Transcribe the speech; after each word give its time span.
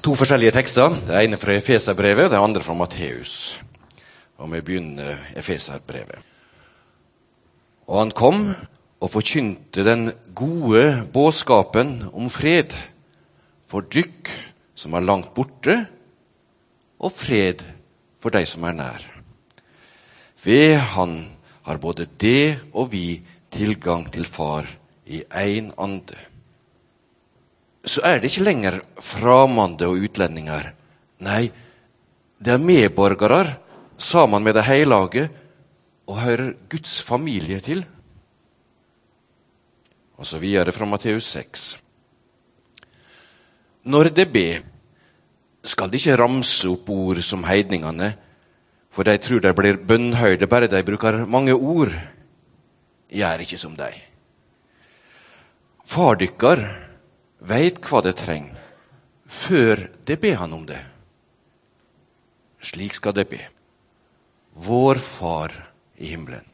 to 0.00 0.14
forskjellige 0.16 0.54
tekster. 0.56 0.94
Det 1.06 1.16
ene 1.24 1.38
fra 1.40 1.54
Efeserbrevet, 1.56 2.30
det 2.32 2.40
andre 2.40 2.62
fra 2.64 2.74
Matteus. 2.74 3.60
Og 4.40 4.48
vi 4.52 4.60
begynner 4.64 5.18
Efeserbrevet. 5.36 6.18
Og 7.90 7.98
han 7.98 8.12
kom 8.16 8.44
og 9.00 9.10
forkynte 9.10 9.84
den 9.84 10.12
gode 10.36 11.04
budskapen 11.12 11.98
om 12.12 12.30
fred 12.32 12.76
for 13.68 13.84
dykk 13.84 14.30
som 14.78 14.94
er 14.96 15.04
langt 15.04 15.34
borte, 15.36 15.76
og 17.00 17.12
fred 17.12 17.64
for 18.20 18.32
de 18.32 18.44
som 18.48 18.64
er 18.68 18.76
nær. 18.76 19.04
Ved 20.44 20.76
Han 20.76 21.36
har 21.62 21.76
både 21.76 22.06
det 22.20 22.58
og 22.72 22.92
vi 22.92 23.20
tilgang 23.52 24.06
til 24.12 24.24
Far 24.24 24.66
i 25.06 25.22
én 25.22 25.72
ande 25.76 26.16
så 27.84 28.02
er 28.04 28.20
det 28.20 28.30
ikke 28.30 28.44
lenger 28.44 28.78
fremmede 29.00 29.88
og 29.88 30.04
utlendinger. 30.04 30.72
Nei, 31.24 31.50
det 32.40 32.52
er 32.52 32.62
medborgere 32.62 33.56
sammen 34.00 34.44
med 34.44 34.56
de 34.56 34.64
hellige 34.64 35.28
og 36.10 36.20
hører 36.20 36.52
Guds 36.68 37.00
familie 37.02 37.60
til. 37.60 37.84
Og 40.20 40.26
så 40.26 40.38
videre 40.38 40.72
fra 40.72 40.84
Matteus 40.84 41.24
6. 41.32 41.78
Når 43.88 44.10
det 44.12 44.28
ber, 44.32 44.60
skal 45.64 45.88
de 45.88 45.96
ikke 45.96 46.18
ramse 46.20 46.68
opp 46.68 46.88
ord 46.92 47.20
som 47.24 47.44
heidningene, 47.48 48.12
for 48.90 49.06
de 49.06 49.16
tror 49.22 49.40
de 49.40 49.52
blir 49.56 49.78
bønnhøyde 49.86 50.48
bare 50.50 50.68
de 50.68 50.82
bruker 50.84 51.24
mange 51.24 51.54
ord. 51.54 51.92
Gjør 53.10 53.44
ikke 53.44 53.58
som 53.60 53.76
de. 53.78 53.88
Far 55.86 56.18
dykkar 56.20 56.89
veit 57.40 57.80
hva 57.88 58.02
det 58.04 58.16
trenger, 58.20 58.56
før 59.26 59.86
det 60.06 60.18
ber 60.20 60.40
han 60.42 60.52
om 60.52 60.66
det. 60.68 60.80
Slik 62.60 62.96
skal 62.98 63.16
det 63.16 63.28
be. 63.30 63.40
Vår 64.60 65.00
Far 65.00 65.54
i 65.96 66.12
himmelen. 66.12 66.44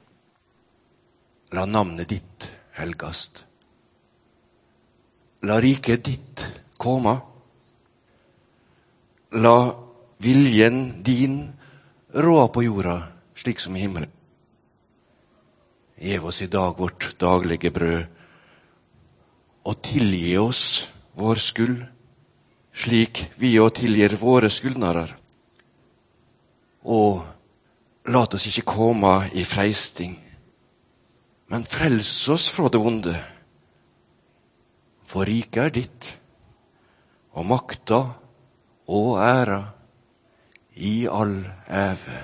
La 1.55 1.65
navnet 1.67 2.09
ditt 2.11 2.51
helgast. 2.79 3.45
La 5.47 5.59
riket 5.63 6.05
ditt 6.07 6.45
komme. 6.79 7.17
La 9.35 9.59
viljen 10.23 11.03
din 11.07 11.41
råde 12.15 12.53
på 12.55 12.63
jorda 12.67 12.97
slik 13.37 13.61
som 13.61 13.77
i 13.77 13.83
himmelen. 13.85 14.13
Gjev 15.97 16.27
oss 16.29 16.43
i 16.43 16.51
dag 16.53 16.77
vårt 16.79 17.15
daglige 17.19 17.71
brød 17.71 18.16
og 19.67 19.81
tilgi 19.83 20.37
oss 20.39 20.65
vår 21.19 21.41
skyld, 21.43 21.79
slik 22.77 23.25
vi 23.41 23.57
òg 23.59 23.73
tilgir 23.81 24.15
våre 24.21 24.51
skyldnere. 24.53 25.07
Og 26.87 27.25
lat 28.13 28.37
oss 28.37 28.47
ikke 28.51 28.69
komme 28.77 29.15
i 29.35 29.43
freisting, 29.49 30.15
men 31.51 31.67
frels 31.67 32.13
oss 32.31 32.47
fra 32.53 32.71
det 32.71 32.83
vonde. 32.83 33.17
For 35.07 35.27
riket 35.27 35.63
er 35.65 35.75
ditt, 35.75 36.13
og 37.35 37.47
makta 37.51 38.01
og 38.87 39.13
æra 39.21 39.61
i 40.77 41.07
all 41.11 41.39
æve. 41.67 42.19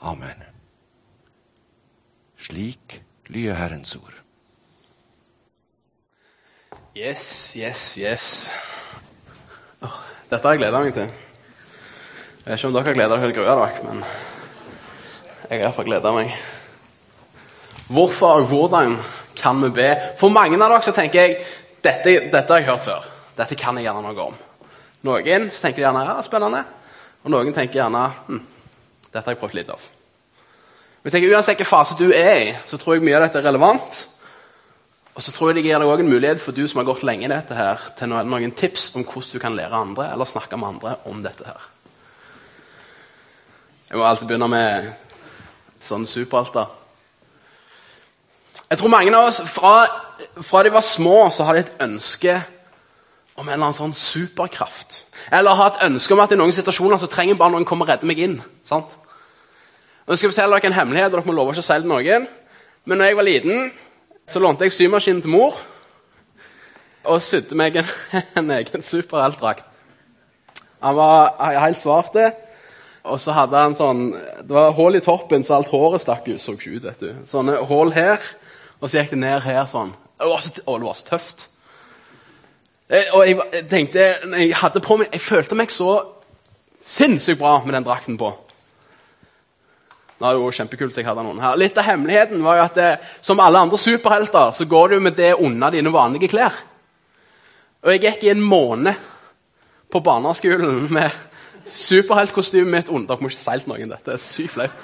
Amen. 0.00 0.48
Slik 2.40 3.00
lyder 3.28 3.54
Herrens 3.60 3.96
ord. 3.96 4.29
Yes, 6.96 7.54
yes, 7.54 7.98
yes. 7.98 8.50
Oh, 9.82 9.94
dette 10.26 10.42
har 10.42 10.56
jeg 10.56 10.58
gleda 10.64 10.80
meg 10.82 10.90
til. 10.96 11.06
Jeg 11.06 12.48
vet 12.48 12.56
ikke 12.56 12.66
om 12.66 12.74
dere 12.74 12.88
har 12.88 12.96
gleda 12.96 13.14
dere 13.14 13.28
til 13.28 13.36
grua 13.36 13.54
dere, 13.60 13.84
men 13.86 14.00
jeg 14.02 15.52
har 15.52 15.62
iallfall 15.68 15.86
gleda 15.86 16.12
meg. 16.16 16.34
Hvorfor 17.94 18.42
og 18.42 18.50
hvordan 18.50 18.98
kan 19.38 19.62
vi 19.62 19.70
be? 19.78 19.88
For 20.18 20.34
mange 20.34 20.58
av 20.58 20.66
dere 20.66 20.82
så 20.82 20.96
tenker 20.98 21.22
jeg 21.22 21.38
dette, 21.78 22.18
dette 22.26 22.42
har 22.50 22.58
jeg 22.58 22.70
hørt 22.72 22.86
før. 22.88 23.08
Dette 23.38 23.62
kan 23.62 23.78
jeg 23.78 23.86
gjerne 23.86 24.02
noe 24.08 24.26
om. 24.26 24.44
Noen 25.06 25.46
så 25.54 25.68
tenker 25.68 25.86
gjerne 25.86 26.06
ja, 26.10 26.20
spennende, 26.26 26.66
og 27.22 27.36
noen 27.38 27.54
tenker 27.54 27.84
gjerne 27.84 28.06
hm, 28.26 28.46
dette 29.06 29.28
har 29.28 29.36
jeg 29.36 29.44
prøvd 29.44 29.60
litt 29.60 29.70
av. 29.78 29.90
Men 31.00 31.06
jeg 31.06 31.20
tenker 31.20 31.36
Uansett 31.36 31.54
hvilken 31.54 31.70
fase 31.70 32.02
du 32.02 32.08
er 32.10 32.48
i, 32.48 32.54
så 32.66 32.82
tror 32.82 32.98
jeg 32.98 33.06
mye 33.06 33.20
av 33.22 33.28
dette 33.28 33.38
er 33.38 33.46
relevant. 33.46 34.06
Og 35.14 35.22
så 35.22 35.32
tror 35.34 35.50
jeg 35.50 35.58
det 35.58 35.64
gir 35.66 35.80
deg 35.82 35.90
også 35.90 36.04
en 36.04 36.12
mulighet 36.12 36.40
for 36.40 36.54
du 36.54 36.62
som 36.70 36.80
har 36.80 36.88
gått 36.88 37.02
lenge 37.06 37.26
i 37.26 37.32
dette 37.32 37.56
her, 37.56 37.82
til 37.98 38.12
noen, 38.12 38.52
tips 38.56 38.92
om 38.94 39.04
hvordan 39.04 39.32
du 39.32 39.42
kan 39.42 39.56
lære 39.56 39.82
andre 39.84 40.10
eller 40.12 40.28
snakke 40.28 40.56
med 40.56 40.68
andre 40.68 40.96
om 41.10 41.22
dette 41.24 41.46
her. 41.46 41.64
Jeg 43.90 43.98
må 43.98 44.06
alltid 44.06 44.28
begynne 44.30 44.48
med 44.50 44.92
sånn 45.82 46.06
superalter. 46.06 46.70
Jeg 48.70 48.78
tror 48.78 48.92
mange 48.92 49.10
av 49.18 49.26
oss, 49.26 49.40
fra, 49.50 49.74
fra 50.46 50.62
de 50.62 50.70
var 50.70 50.86
små, 50.86 51.24
så 51.34 51.46
har 51.46 51.56
de 51.56 51.64
et 51.64 51.82
ønske 51.82 52.36
om 53.34 53.48
en 53.48 53.54
eller 53.54 53.66
annen 53.66 53.76
sånn 53.76 53.96
superkraft. 53.96 55.00
Eller 55.34 55.58
har 55.58 55.72
et 55.72 55.86
ønske 55.88 56.14
om 56.14 56.22
at 56.22 56.30
i 56.30 56.38
noen 56.38 56.54
situasjoner 56.54 57.00
så 57.02 57.10
trenger 57.10 57.38
bare 57.40 57.56
noen 57.56 57.66
komme 57.66 57.86
og 57.86 57.90
redde 57.90 58.06
meg 58.06 58.20
inn. 58.22 58.38
sant? 58.68 58.94
Jeg 60.06 60.18
skal 60.18 60.32
fortelle 60.32 60.58
dere 60.58 60.70
en 60.70 60.78
hemmelighet, 60.78 61.10
og 61.10 61.18
dere 61.18 61.26
må 61.26 61.34
love 61.34 61.54
ikke 61.54 61.64
å 61.64 61.66
si 61.66 61.74
det 61.74 61.84
til 61.86 61.92
noen. 61.92 62.28
Men 62.84 62.98
når 62.98 63.10
jeg 63.10 63.18
var 63.18 63.26
liten, 63.26 63.72
så 64.30 64.42
lånte 64.42 64.66
jeg 64.66 64.76
symaskinen 64.76 65.22
til 65.24 65.32
mor 65.34 65.58
og 67.10 67.22
sydde 67.24 67.56
meg 67.58 67.80
en, 67.80 67.90
en 68.38 68.52
egen 68.54 68.84
superheltdrakt. 68.84 69.66
Han 70.80 70.96
var 70.96 71.34
helt 71.60 71.78
svart, 71.80 72.16
og 73.04 73.20
så 73.20 73.34
hadde 73.36 73.60
han 73.60 73.74
sånn 73.76 74.00
Det 74.12 74.52
var 74.52 74.74
hull 74.76 74.96
i 74.96 75.02
toppen, 75.04 75.44
så 75.44 75.58
alt 75.58 75.72
håret 75.72 76.04
stakk 76.04 76.28
ut. 76.28 76.40
Så 76.40 76.54
ikke 76.56 76.78
vet 76.86 77.02
du. 77.02 77.10
Sånne 77.28 77.58
hull 77.68 77.92
her, 77.96 78.20
og 78.80 78.88
så 78.88 79.00
gikk 79.00 79.14
det 79.14 79.20
ned 79.24 79.42
her 79.44 79.66
sånn. 79.68 79.92
Å, 80.20 80.28
det 80.28 80.84
var 80.84 80.96
så 80.96 81.08
tøft. 81.08 81.48
Eh, 82.90 83.12
og 83.14 83.26
jeg 83.28 83.66
tenkte 83.70 84.02
jeg, 84.02 84.54
hadde 84.60 84.82
på 84.84 84.98
meg, 85.00 85.12
jeg 85.14 85.22
følte 85.24 85.56
meg 85.58 85.72
så 85.72 85.92
sinnssykt 86.84 87.40
bra 87.40 87.58
med 87.64 87.76
den 87.76 87.86
drakten 87.86 88.18
på. 88.20 88.32
Det 90.20 90.26
var 90.26 90.36
jo 90.36 90.50
kjempekult 90.52 90.92
så 90.92 91.00
jeg 91.00 91.06
hadde 91.08 91.22
noen 91.24 91.38
her. 91.40 91.54
Litt 91.56 91.78
av 91.80 91.86
hemmeligheten 91.86 92.42
var 92.44 92.58
jo 92.58 92.64
at 92.66 92.74
det, 92.76 92.88
som 93.24 93.40
alle 93.40 93.62
andre 93.64 93.78
superhelter 93.80 94.50
så 94.52 94.66
går 94.68 94.92
du 94.92 94.96
med 95.00 95.16
det 95.16 95.30
under 95.40 95.72
dine 95.72 95.92
vanlige 95.94 96.28
klær. 96.28 96.58
Og 97.80 97.94
jeg 97.94 98.02
gikk 98.04 98.26
i 98.26 98.32
en 98.34 98.42
måned 98.44 99.00
på 99.88 100.02
barneskolen 100.04 100.90
med 100.92 101.16
superheltkostymet 101.72 102.74
mitt 102.74 102.92
under. 102.92 103.14
Dere 103.14 103.24
må 103.24 103.32
ikke 103.32 103.40
si 103.40 103.56
til 103.62 103.72
noen 103.72 103.94
dette, 103.94 104.10
det 104.10 104.18
er 104.18 104.24
sykt 104.26 104.54
flaut. 104.58 104.76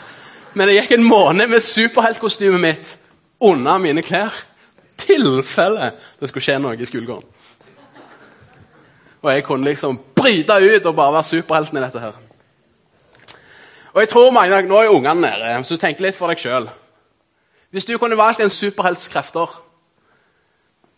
Men 0.57 0.73
jeg 0.73 0.87
gikk 0.87 0.97
en 0.97 1.09
måned 1.11 1.53
med 1.53 1.69
superheltkostymet 1.69 2.65
mitt 2.65 2.97
under 3.45 3.77
mine 3.83 4.01
klær. 4.07 4.33
Tilfelle 4.97 5.93
det 6.17 6.31
skulle 6.31 6.49
skje 6.49 6.57
noe 6.65 6.81
i 6.81 6.89
skolegården. 6.89 7.29
Og 9.21 9.35
jeg 9.35 9.45
kunne 9.45 9.69
liksom 9.69 10.01
bryte 10.17 10.57
ut 10.65 10.89
og 10.89 10.97
bare 10.97 11.19
være 11.19 11.29
superhelten 11.35 11.77
i 11.77 11.85
dette 11.85 12.09
her. 12.09 12.23
Og 13.97 14.03
jeg 14.03 14.09
tror 14.13 14.31
mange, 14.31 14.63
Nå 14.69 14.77
er 14.77 14.93
ungene 14.93 15.21
nede, 15.25 15.53
så 15.65 15.75
du 15.75 15.81
tenker 15.81 16.05
litt 16.05 16.17
for 16.19 16.29
deg 16.29 16.41
sjøl. 16.43 16.67
Hvis 17.73 17.87
du 17.89 17.95
kunne 17.97 18.19
valgt 18.19 18.43
en 18.45 18.53
superhelts 18.53 19.09
krefter, 19.09 19.49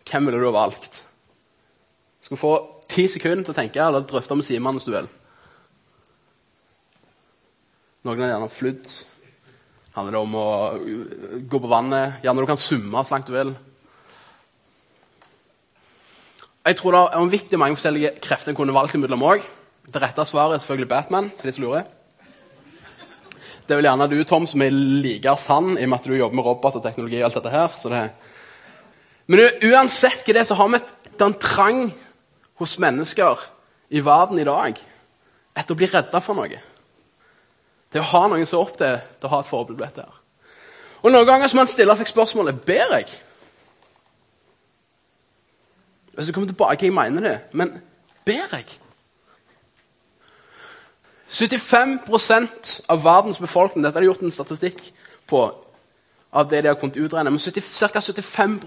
hvem 0.09 0.26
ville 0.26 0.41
du 0.41 0.48
ha 0.48 0.56
valgt? 0.56 1.04
Du 2.26 2.37
få 2.37 2.56
ti 2.91 3.06
sekunder 3.08 3.47
til 3.47 3.54
å 3.54 3.56
tenke, 3.56 3.81
eller 3.81 4.03
drøfte 4.03 4.34
med 4.34 4.44
Simon 4.44 4.76
hvis 4.76 4.88
du 4.88 4.91
vil. 4.91 5.06
Noen 8.03 8.25
har 8.25 8.32
gjerne 8.32 8.48
flydd. 8.50 8.91
Handler 9.94 10.16
det 10.16 10.22
om 10.25 10.34
å 10.38 10.48
gå 11.54 11.60
på 11.62 11.70
vannet? 11.70 12.19
Gjerne 12.25 12.42
du 12.42 12.50
kan 12.50 12.60
summe 12.60 13.04
så 13.04 13.14
langt 13.14 13.31
du 13.31 13.37
vil. 13.37 13.54
Jeg 16.66 16.81
tror 16.82 16.97
det 16.97 17.04
er 17.04 17.22
vanvittig 17.22 17.62
mange 17.62 17.78
forskjellige 17.78 18.12
krefter 18.26 18.53
en 18.53 18.58
kunne 18.58 18.75
valgt 18.75 18.98
imellom 18.98 19.22
òg. 19.31 19.46
Det 19.87 20.02
rette 20.02 20.26
svaret 20.26 20.58
er 20.58 20.64
selvfølgelig 20.64 20.90
Batman. 20.90 21.31
for 21.38 21.46
de 21.46 21.55
som 21.55 21.64
lurer. 21.64 21.87
Det 23.66 23.74
er 23.74 23.80
vel 23.80 23.88
gjerne 23.88 24.08
du, 24.10 24.18
Tom, 24.24 24.46
som 24.48 24.62
er 24.64 24.74
like 24.74 25.34
sann 25.40 25.74
i 25.76 25.84
og 25.86 25.92
med 25.92 25.98
at 25.98 26.08
du 26.08 26.16
jobber 26.16 26.38
med 26.38 26.46
robot 26.46 26.78
og 26.80 26.84
teknologi. 26.84 27.20
og 27.20 27.28
alt 27.28 27.38
dette 27.40 27.54
her. 27.54 27.78
Det... 27.92 28.02
Men 29.28 29.44
uansett 29.70 30.24
hva 30.24 30.34
det 30.34 30.42
er, 30.42 30.48
så 30.48 30.56
har 30.58 30.70
vi 30.72 30.80
en 31.24 31.34
trang 31.42 31.82
hos 32.58 32.78
mennesker 32.78 33.42
i 33.90 34.00
verden 34.04 34.40
i 34.40 34.46
dag 34.46 34.80
etter 35.58 35.74
å 35.74 35.78
bli 35.78 35.88
redda 35.90 36.20
for 36.22 36.38
noe. 36.38 36.60
Det 37.92 38.00
å 38.02 38.10
ha 38.12 38.24
noen 38.28 38.46
som 38.46 38.60
er 38.60 38.64
opp 38.64 38.76
til, 38.78 38.98
til 39.18 39.28
å 39.28 39.32
ha 39.32 39.40
et 39.42 39.48
forbilde. 39.48 39.84
dette 39.84 40.04
her. 40.04 40.18
Og 41.02 41.12
Noen 41.14 41.26
ganger 41.26 41.50
må 41.54 41.62
man 41.62 41.70
stille 41.70 41.94
seg 41.98 42.10
spørsmålet 42.10 42.60
ber 42.66 42.96
jeg. 42.98 43.08
Hvis 46.14 46.30
jeg 46.30 46.34
kommer 46.34 46.50
tilbake, 46.50 46.86
jeg 46.88 46.94
mener 46.94 47.22
det, 47.22 47.36
men 47.52 47.76
ber 48.26 48.56
jeg? 48.56 48.78
75% 51.28 52.80
av 52.88 53.02
verdens 53.04 53.38
befolkning 53.38 53.84
dette 53.84 53.98
har 53.98 54.04
de 54.04 54.08
gjort 54.08 54.22
en 54.25 54.32
statistikk 54.32 54.80
på, 55.28 55.42
av 56.32 56.48
det 56.48 56.62
de 56.64 56.70
har 56.72 56.78
kunnet 56.80 56.96
utregne, 56.96 57.30
men 57.30 57.40
ca. 57.40 58.00
75 58.00 58.60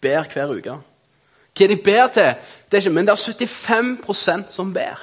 ber 0.00 0.32
hver 0.32 0.54
uke. 0.56 0.78
hva 1.58 1.66
de 1.68 1.76
ber 1.76 2.06
til. 2.14 2.34
Det 2.70 2.76
er 2.76 2.84
ikke, 2.84 2.94
men 2.94 3.06
det 3.06 3.12
er 3.12 3.22
75% 3.32 4.52
som 4.52 4.72
ber. 4.72 4.98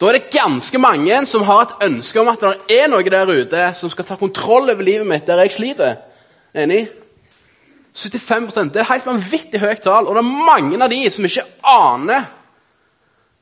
Da 0.00 0.08
er 0.08 0.18
det 0.18 0.30
ganske 0.34 0.78
mange 0.78 1.20
som 1.26 1.44
har 1.46 1.62
et 1.62 1.86
ønske 1.86 2.20
om 2.20 2.28
at 2.28 2.42
det 2.42 2.80
er 2.80 2.88
noe 2.90 3.06
der 3.06 3.30
ute 3.30 3.66
som 3.78 3.90
skal 3.90 4.04
ta 4.04 4.16
kontroll 4.18 4.70
over 4.70 4.82
livet 4.82 5.06
mitt 5.06 5.26
der 5.26 5.44
jeg 5.44 5.54
sliter. 5.54 5.96
Enig? 6.54 6.88
75% 7.94 8.72
Det 8.72 8.80
er 8.80 8.82
et 8.82 8.90
helt 8.90 9.06
vanvittig 9.06 9.60
høyt 9.62 9.84
tall. 9.84 10.08
Og 10.08 10.16
det 10.16 10.24
er 10.24 10.46
mange 10.50 10.80
av 10.82 10.90
de 10.90 10.98
som 11.14 11.24
ikke 11.24 11.46
aner 11.62 12.26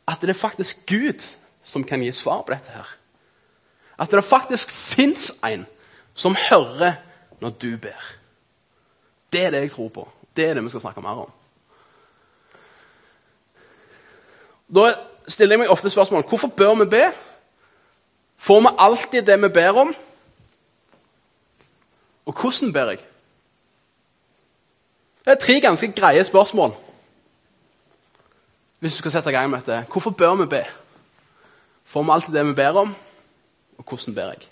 at 0.08 0.20
det 0.20 0.30
er 0.30 0.38
faktisk 0.38 0.86
Gud 0.86 1.36
som 1.62 1.84
kan 1.84 2.02
gi 2.02 2.12
svar 2.12 2.42
på 2.42 2.52
dette. 2.52 2.70
her. 2.70 2.96
At 3.98 4.10
det 4.10 4.24
faktisk 4.24 4.70
fins 4.70 5.32
en 5.44 5.66
som 6.14 6.36
hører 6.50 6.92
når 7.40 7.50
du 7.50 7.76
ber. 7.76 8.16
Det 9.32 9.46
er 9.46 9.50
det 9.50 9.60
jeg 9.60 9.70
tror 9.70 9.88
på. 9.88 10.08
Det 10.36 10.48
er 10.48 10.54
det 10.54 10.64
vi 10.64 10.68
skal 10.68 10.80
snakke 10.80 11.00
mer 11.00 11.08
om. 11.26 11.32
Da 14.74 14.94
stiller 15.28 15.52
jeg 15.52 15.58
meg 15.58 15.70
ofte 15.70 15.90
spørsmål 15.90 16.24
hvorfor 16.28 16.48
bør 16.48 16.74
vi 16.74 16.84
be. 16.90 17.04
Får 18.36 18.60
vi 18.60 18.76
alltid 18.78 19.22
det 19.22 19.42
vi 19.42 19.48
ber 19.48 19.80
om? 19.80 19.94
Og 22.26 22.32
hvordan 22.40 22.72
ber 22.72 22.90
jeg? 22.90 22.98
Det 25.24 25.30
er 25.30 25.34
tre 25.34 25.60
ganske 25.60 25.92
greie 25.92 26.24
spørsmål. 26.24 26.74
Hvis 28.82 28.96
du 28.96 28.98
skal 28.98 29.12
sette 29.14 29.30
i 29.30 29.34
gang 29.36 29.50
med 29.50 29.60
dette. 29.62 29.84
Hvorfor 29.92 30.10
bør 30.10 30.40
vi 30.40 30.48
be? 30.50 30.64
Får 31.86 32.02
vi 32.02 32.10
alltid 32.10 32.34
det 32.34 32.42
vi 32.48 32.54
ber 32.58 32.78
om? 32.80 32.94
Og 33.78 33.84
hvordan 33.84 34.14
ber 34.14 34.32
jeg? 34.32 34.48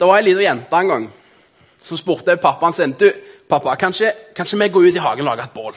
Det 0.00 0.08
var 0.08 0.16
ei 0.16 0.24
lita 0.24 0.46
jente 0.46 0.78
en 0.80 0.88
gang 0.88 1.04
som 1.84 1.98
spurte 2.00 2.38
pappaen 2.40 2.72
sin 2.72 2.94
du, 2.96 3.10
pappa, 3.50 3.74
kanskje, 3.76 4.14
kanskje 4.36 4.58
vi 4.62 4.68
går 4.72 4.86
ut 4.88 4.96
i 4.96 5.02
hagen 5.04 5.26
og 5.26 5.28
lager 5.28 5.44
et 5.44 5.54
bål. 5.54 5.76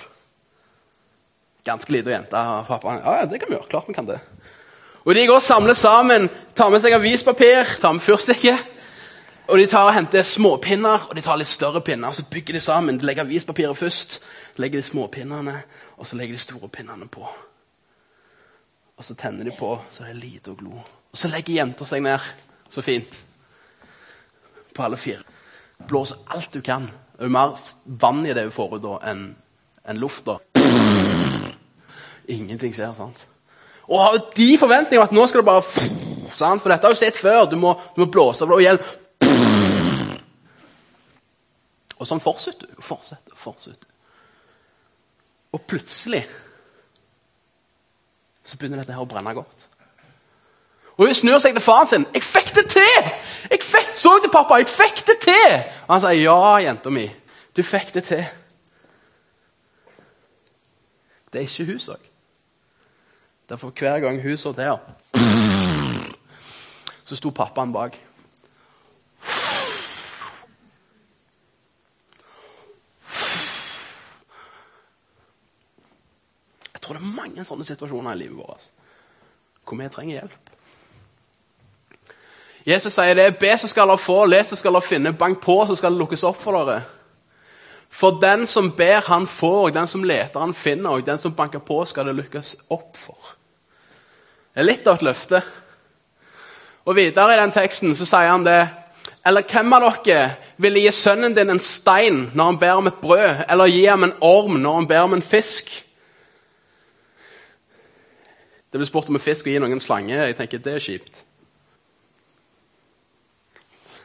Ganske 1.67 1.91
lita 1.91 2.13
jente. 2.13 2.45
Pappaen 2.69 3.03
ja, 3.03 3.17
ja, 3.19 3.27
det 3.27 3.41
kan 3.43 3.51
vi 3.51 3.57
gjøre. 3.57 3.67
Klart 3.75 3.91
vi 3.91 3.97
kan 3.99 4.07
det. 4.07 4.21
Og 5.03 5.15
De 5.15 5.27
går 5.27 5.41
og 5.41 5.43
samler 5.43 5.75
sammen, 5.75 6.29
tar 6.55 6.71
med 6.71 6.81
seg 6.81 6.95
avispapir, 6.95 7.75
tar 7.81 7.93
med 7.93 8.01
fyrstikke. 8.01 8.55
Og 9.47 9.57
De 9.57 9.65
tar 9.67 9.85
og 9.85 9.93
henter 9.93 10.23
småpinner 10.25 11.05
og 11.09 11.15
de 11.15 11.21
tar 11.21 11.37
litt 11.37 11.47
større 11.47 11.81
pinner. 11.81 12.11
så 12.11 12.23
bygger 12.31 12.53
de 12.53 12.59
sammen. 12.59 12.97
De 12.97 13.05
legger 13.05 13.23
avispapiret 13.23 13.77
først, 13.77 14.21
legger 14.57 14.79
de 14.79 14.83
småpinnene, 14.83 15.61
og 15.97 16.07
så 16.07 16.15
legger 16.15 16.33
de 16.33 16.39
store 16.39 16.69
pinnene 16.69 17.07
på. 17.07 17.27
Og 18.97 19.03
så 19.03 19.15
tenner 19.15 19.43
de 19.43 19.51
på, 19.51 19.81
så 19.91 20.03
det 20.03 20.09
er 20.09 20.13
lite 20.13 20.51
og 20.51 20.57
glo. 20.57 20.71
Og 21.11 21.17
så 21.17 21.27
legger 21.27 21.53
jenta 21.53 21.85
seg 21.85 22.01
ned. 22.01 22.19
Så 22.69 22.81
fint. 22.81 23.25
På 24.75 24.83
alle 24.83 24.97
fire. 24.97 25.21
Blåser 25.87 26.17
alt 26.27 26.53
du 26.53 26.61
kan. 26.61 26.89
Det 27.17 27.25
er 27.25 27.29
mer 27.29 27.53
vann 27.85 28.25
i 28.25 28.33
det 28.33 28.43
hun 28.43 28.51
får 28.51 28.75
ut 28.75 28.87
enn 29.03 29.35
en 29.85 29.97
luft. 29.97 30.25
da. 30.25 30.37
Ingenting 32.27 32.73
skjer. 32.73 32.93
sant? 32.93 33.27
Og 33.87 33.99
har 34.01 34.17
de 34.35 34.57
forventninger 34.57 35.01
om 35.01 35.07
at 35.07 35.11
nå 35.13 35.27
skal 35.27 35.41
det 35.41 35.45
bare 35.45 35.61
sant? 36.33 36.61
For 36.61 36.69
dette 36.69 36.87
har 36.87 36.93
du 36.93 36.97
sett 36.97 37.17
før. 37.17 37.45
Du 37.45 37.55
må, 37.55 37.75
du 37.95 38.01
må 38.01 38.11
blåse 38.11 38.43
av 38.43 38.51
og 38.51 38.61
hjelp. 38.61 39.04
Og 41.99 42.07
sånn 42.07 42.23
fortsetter 42.23 42.71
du. 42.71 42.81
Fortsetter, 42.83 43.35
fortsetter. 43.39 43.87
Og 45.55 45.61
plutselig 45.67 46.25
så 48.45 48.57
begynner 48.57 48.83
dette 48.83 48.93
her 48.93 49.01
å 49.01 49.09
brenne 49.09 49.33
godt. 49.33 49.67
Og 50.95 51.07
Hun 51.07 51.13
snur 51.13 51.39
seg 51.43 51.55
til 51.55 51.63
faren 51.63 51.87
sin. 51.87 52.05
'Jeg 52.13 52.23
fikk 52.23 52.55
det 52.55 52.69
til!' 52.69 53.11
Jeg 53.51 53.63
fikk, 53.63 53.87
så 53.95 54.19
til 54.21 54.31
pappa, 54.31 54.57
'Jeg 54.57 54.69
fikk 54.69 55.07
det 55.07 55.17
til!' 55.21 55.63
Og 55.87 55.93
han 55.93 56.01
sier, 56.01 56.11
'Ja, 56.11 56.57
jenta 56.57 56.89
mi, 56.89 57.11
du 57.55 57.63
fikk 57.63 57.93
det 57.93 58.03
til.' 58.03 58.27
Det 61.33 61.41
er 61.41 61.47
ikke 61.47 61.65
hun 61.65 61.79
så. 61.79 61.95
Derfor 63.49 63.69
hver 63.69 63.99
gang 63.99 64.21
hun 64.21 64.37
så 64.37 64.51
der, 64.51 64.77
så 67.03 67.15
sto 67.15 67.29
pappaen 67.29 67.73
bak. 67.73 67.99
Tror 76.85 76.97
det 76.97 77.03
er 77.03 77.15
mange 77.17 77.45
sånne 77.47 77.67
situasjoner 77.67 78.15
i 78.15 78.25
livet 78.25 78.39
vårt 78.39 78.71
hvor 79.65 79.79
vi 79.79 79.87
trenger 79.89 80.19
hjelp. 80.19 80.51
Jesus 82.65 82.93
sier 82.93 83.15
det. 83.17 83.31
Be, 83.41 83.49
så 83.57 83.69
skal 83.69 83.89
dere 83.89 84.01
få. 84.01 84.19
Let, 84.29 84.49
så 84.49 84.57
skal 84.57 84.73
dere 84.73 84.85
finne. 84.85 85.13
Bank 85.17 85.39
på, 85.41 85.55
så 85.65 85.77
skal 85.77 85.93
det 85.93 86.01
lukkes 86.01 86.25
opp 86.25 86.39
for 86.41 86.57
dere. 86.57 86.83
For 87.89 88.17
den 88.21 88.47
som 88.49 88.71
ber, 88.75 89.05
han 89.07 89.27
får, 89.29 89.59
og 89.67 89.73
den 89.73 89.87
som 89.87 90.03
leter, 90.03 90.41
han 90.41 90.53
finner, 90.53 90.89
og 90.97 91.05
den 91.05 91.21
som 91.21 91.33
banker 91.33 91.61
på, 91.63 91.83
skal 91.85 92.09
det 92.09 92.15
lukkes 92.17 92.55
opp 92.73 92.97
for. 92.97 93.35
Det 94.53 94.63
er 94.63 94.67
litt 94.67 94.87
av 94.87 94.97
et 94.97 95.05
løfte. 95.05 95.41
Og 96.85 96.97
Videre 96.97 97.35
i 97.35 97.39
den 97.39 97.53
teksten 97.55 97.95
så 97.97 98.07
sier 98.09 98.33
han 98.33 98.45
det. 98.45 98.59
Eller 99.25 99.45
hvem 99.49 99.73
av 99.77 99.85
dere 100.05 100.35
ville 100.61 100.81
gi 100.83 100.91
sønnen 100.93 101.33
din 101.37 101.53
en 101.53 101.61
stein 101.61 102.27
når 102.33 102.51
han 102.51 102.59
ber 102.61 102.81
om 102.81 102.89
et 102.89 103.01
brød, 103.01 103.45
eller 103.49 103.71
gi 103.71 103.85
ham 103.85 104.05
en 104.05 104.17
orm 104.25 104.59
når 104.61 104.81
han 104.81 104.89
ber 104.89 105.05
om 105.05 105.17
en 105.17 105.25
fisk? 105.25 105.71
Det 108.75 108.79
blir 108.81 108.87
spurt 108.89 109.07
om 109.07 109.15
en 109.15 109.21
fisk 109.23 109.45
og 109.47 109.53
gi 109.53 109.59
noen 109.63 109.79
slange. 109.79 110.11
Jeg 110.19 110.35
tenker 110.35 110.59
det 110.59 110.71
er 110.75 110.81
kjipt. 110.83 111.21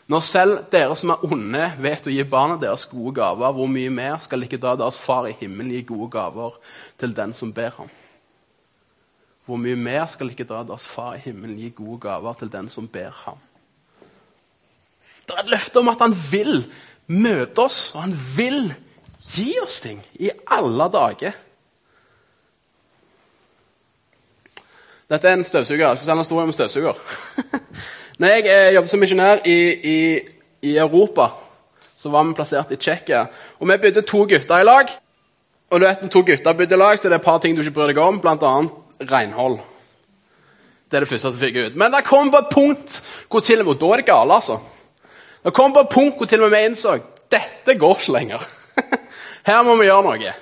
Når 0.07 0.23
selv 0.23 0.61
dere 0.71 0.95
som 0.95 1.11
er 1.11 1.25
onde, 1.27 1.65
vet 1.83 2.07
å 2.07 2.13
gi 2.15 2.23
barna 2.23 2.55
deres 2.55 2.85
gode 2.87 3.17
gaver, 3.17 3.51
hvor 3.57 3.67
mye 3.67 3.91
mer 3.91 4.21
skal 4.23 4.47
ikke 4.47 4.61
da 4.63 4.77
deres 4.79 4.95
far 5.03 5.27
i 5.27 5.35
himmelen 5.41 5.73
gi 5.75 5.81
gode 5.89 6.07
gaver 6.15 6.55
til 7.03 7.17
den 7.19 7.35
som 7.35 7.51
ber 7.57 7.75
ham? 7.81 7.91
Hvor 9.43 9.59
mye 9.59 9.75
mer 9.75 10.07
skal 10.15 10.31
ikke 10.31 10.47
da 10.47 10.63
deres 10.71 10.87
far 10.87 11.19
i 11.19 11.25
himmelen 11.27 11.59
gi 11.59 11.73
gode 11.75 11.99
gaver 12.07 12.39
til 12.39 12.55
den 12.55 12.71
som 12.71 12.87
ber 12.87 13.11
ham? 13.25 13.43
Det 15.27 15.35
er 15.35 15.43
et 15.49 15.55
løfte 15.57 15.83
om 15.83 15.91
at 15.91 16.07
han 16.07 16.15
vil 16.31 16.61
møte 17.11 17.67
oss, 17.67 17.89
og 17.97 18.05
han 18.07 18.15
vil 18.39 18.71
gi 19.35 19.51
oss 19.67 19.83
ting 19.83 19.99
i 20.23 20.31
alle 20.47 20.87
dager. 20.95 21.35
Dette 25.11 25.29
er 25.29 25.35
en 25.35 25.45
støvsuger. 25.45 25.87
Jeg 25.89 25.97
skal 25.97 26.05
fortelle 26.05 26.21
en 26.21 26.25
historie 26.25 26.47
om 26.47 26.53
støvsuger. 26.55 26.99
Når 28.21 28.29
jeg 28.29 28.45
eh, 28.47 28.75
jobbet 28.75 28.91
som 28.91 29.01
misjonær 29.03 29.41
i, 29.45 29.59
i, 29.93 30.19
i, 30.63 30.77
Europa, 30.77 31.27
så 31.99 32.13
var 32.13 32.29
vi 32.29 32.37
plassert 32.39 32.71
i 32.71 32.79
Tsjekkia. 32.79 33.25
Og 33.59 33.69
vi 33.69 33.79
bodde 33.83 34.05
to 34.07 34.21
gutter 34.31 34.61
i 34.61 34.67
lag. 34.69 34.93
Og 35.71 35.81
du 35.81 35.87
vet, 35.87 36.03
når 36.03 36.13
to 36.15 36.23
gutter 36.27 36.55
bodde 36.55 36.77
i 36.77 36.79
lag, 36.79 36.99
så 36.99 37.09
er 37.09 37.15
det 37.15 37.19
et 37.19 37.27
par 37.27 37.41
ting 37.43 37.57
du 37.57 37.63
ikke 37.65 37.75
bryr 37.79 37.91
deg 37.91 37.99
om, 38.03 38.21
bl.a. 38.23 38.53
renhold. 39.11 39.59
Det 40.91 40.99
er 40.99 41.07
det 41.07 41.11
første 41.11 41.33
som 41.33 41.41
fikk 41.41 41.59
ut. 41.59 41.79
Men 41.79 41.95
det 41.95 42.05
kom 42.07 42.31
på 42.31 42.43
et 42.45 42.53
punkt 42.53 43.01
hvor 43.31 43.43
til 43.47 43.65
og 43.65 43.67
med, 43.71 43.81
da 43.83 43.91
er 43.91 44.03
det 44.03 44.07
gale, 44.13 44.39
altså. 44.39 44.61
Det 45.43 45.55
kom 45.57 45.75
på 45.75 45.83
et 45.87 45.91
punkt 45.91 46.19
hvor 46.19 46.31
til 46.31 46.43
og 46.43 46.51
med 46.51 46.59
vi 46.59 46.71
innså 46.71 47.01
dette 47.31 47.79
går 47.79 47.99
ikke 47.99 48.15
lenger. 48.15 48.47
Her 49.49 49.63
må 49.67 49.75
vi 49.79 49.87
gjøre 49.91 50.07
noe. 50.07 50.33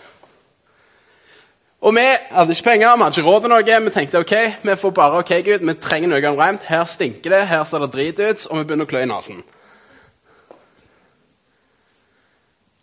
Og 1.78 1.94
vi 1.94 2.04
hadde 2.30 2.50
ikke 2.50 2.70
penger, 2.72 2.96
vi 2.96 3.02
hadde 3.02 3.20
ikke 3.20 3.30
råd 3.30 3.44
til 3.44 3.52
noe. 3.52 3.82
Vi 3.84 3.90
tenkte 3.94 4.22
ok, 4.24 4.34
vi 4.62 4.74
får 4.76 4.90
bare 4.96 5.20
ok, 5.22 5.32
Gud, 5.46 5.66
vi 5.66 5.74
trenger 5.78 6.10
noe 6.10 6.32
omreimt. 6.32 6.66
Her 6.66 6.84
stinker 6.90 7.30
det, 7.30 7.46
her 7.46 7.64
ser 7.64 7.84
det 7.84 7.92
drit 7.94 8.18
ut, 8.18 8.46
og 8.50 8.58
vi 8.58 8.66
begynner 8.66 8.88
å 8.88 8.90
klø 8.90 9.02
i 9.04 9.10
nesen. 9.10 9.44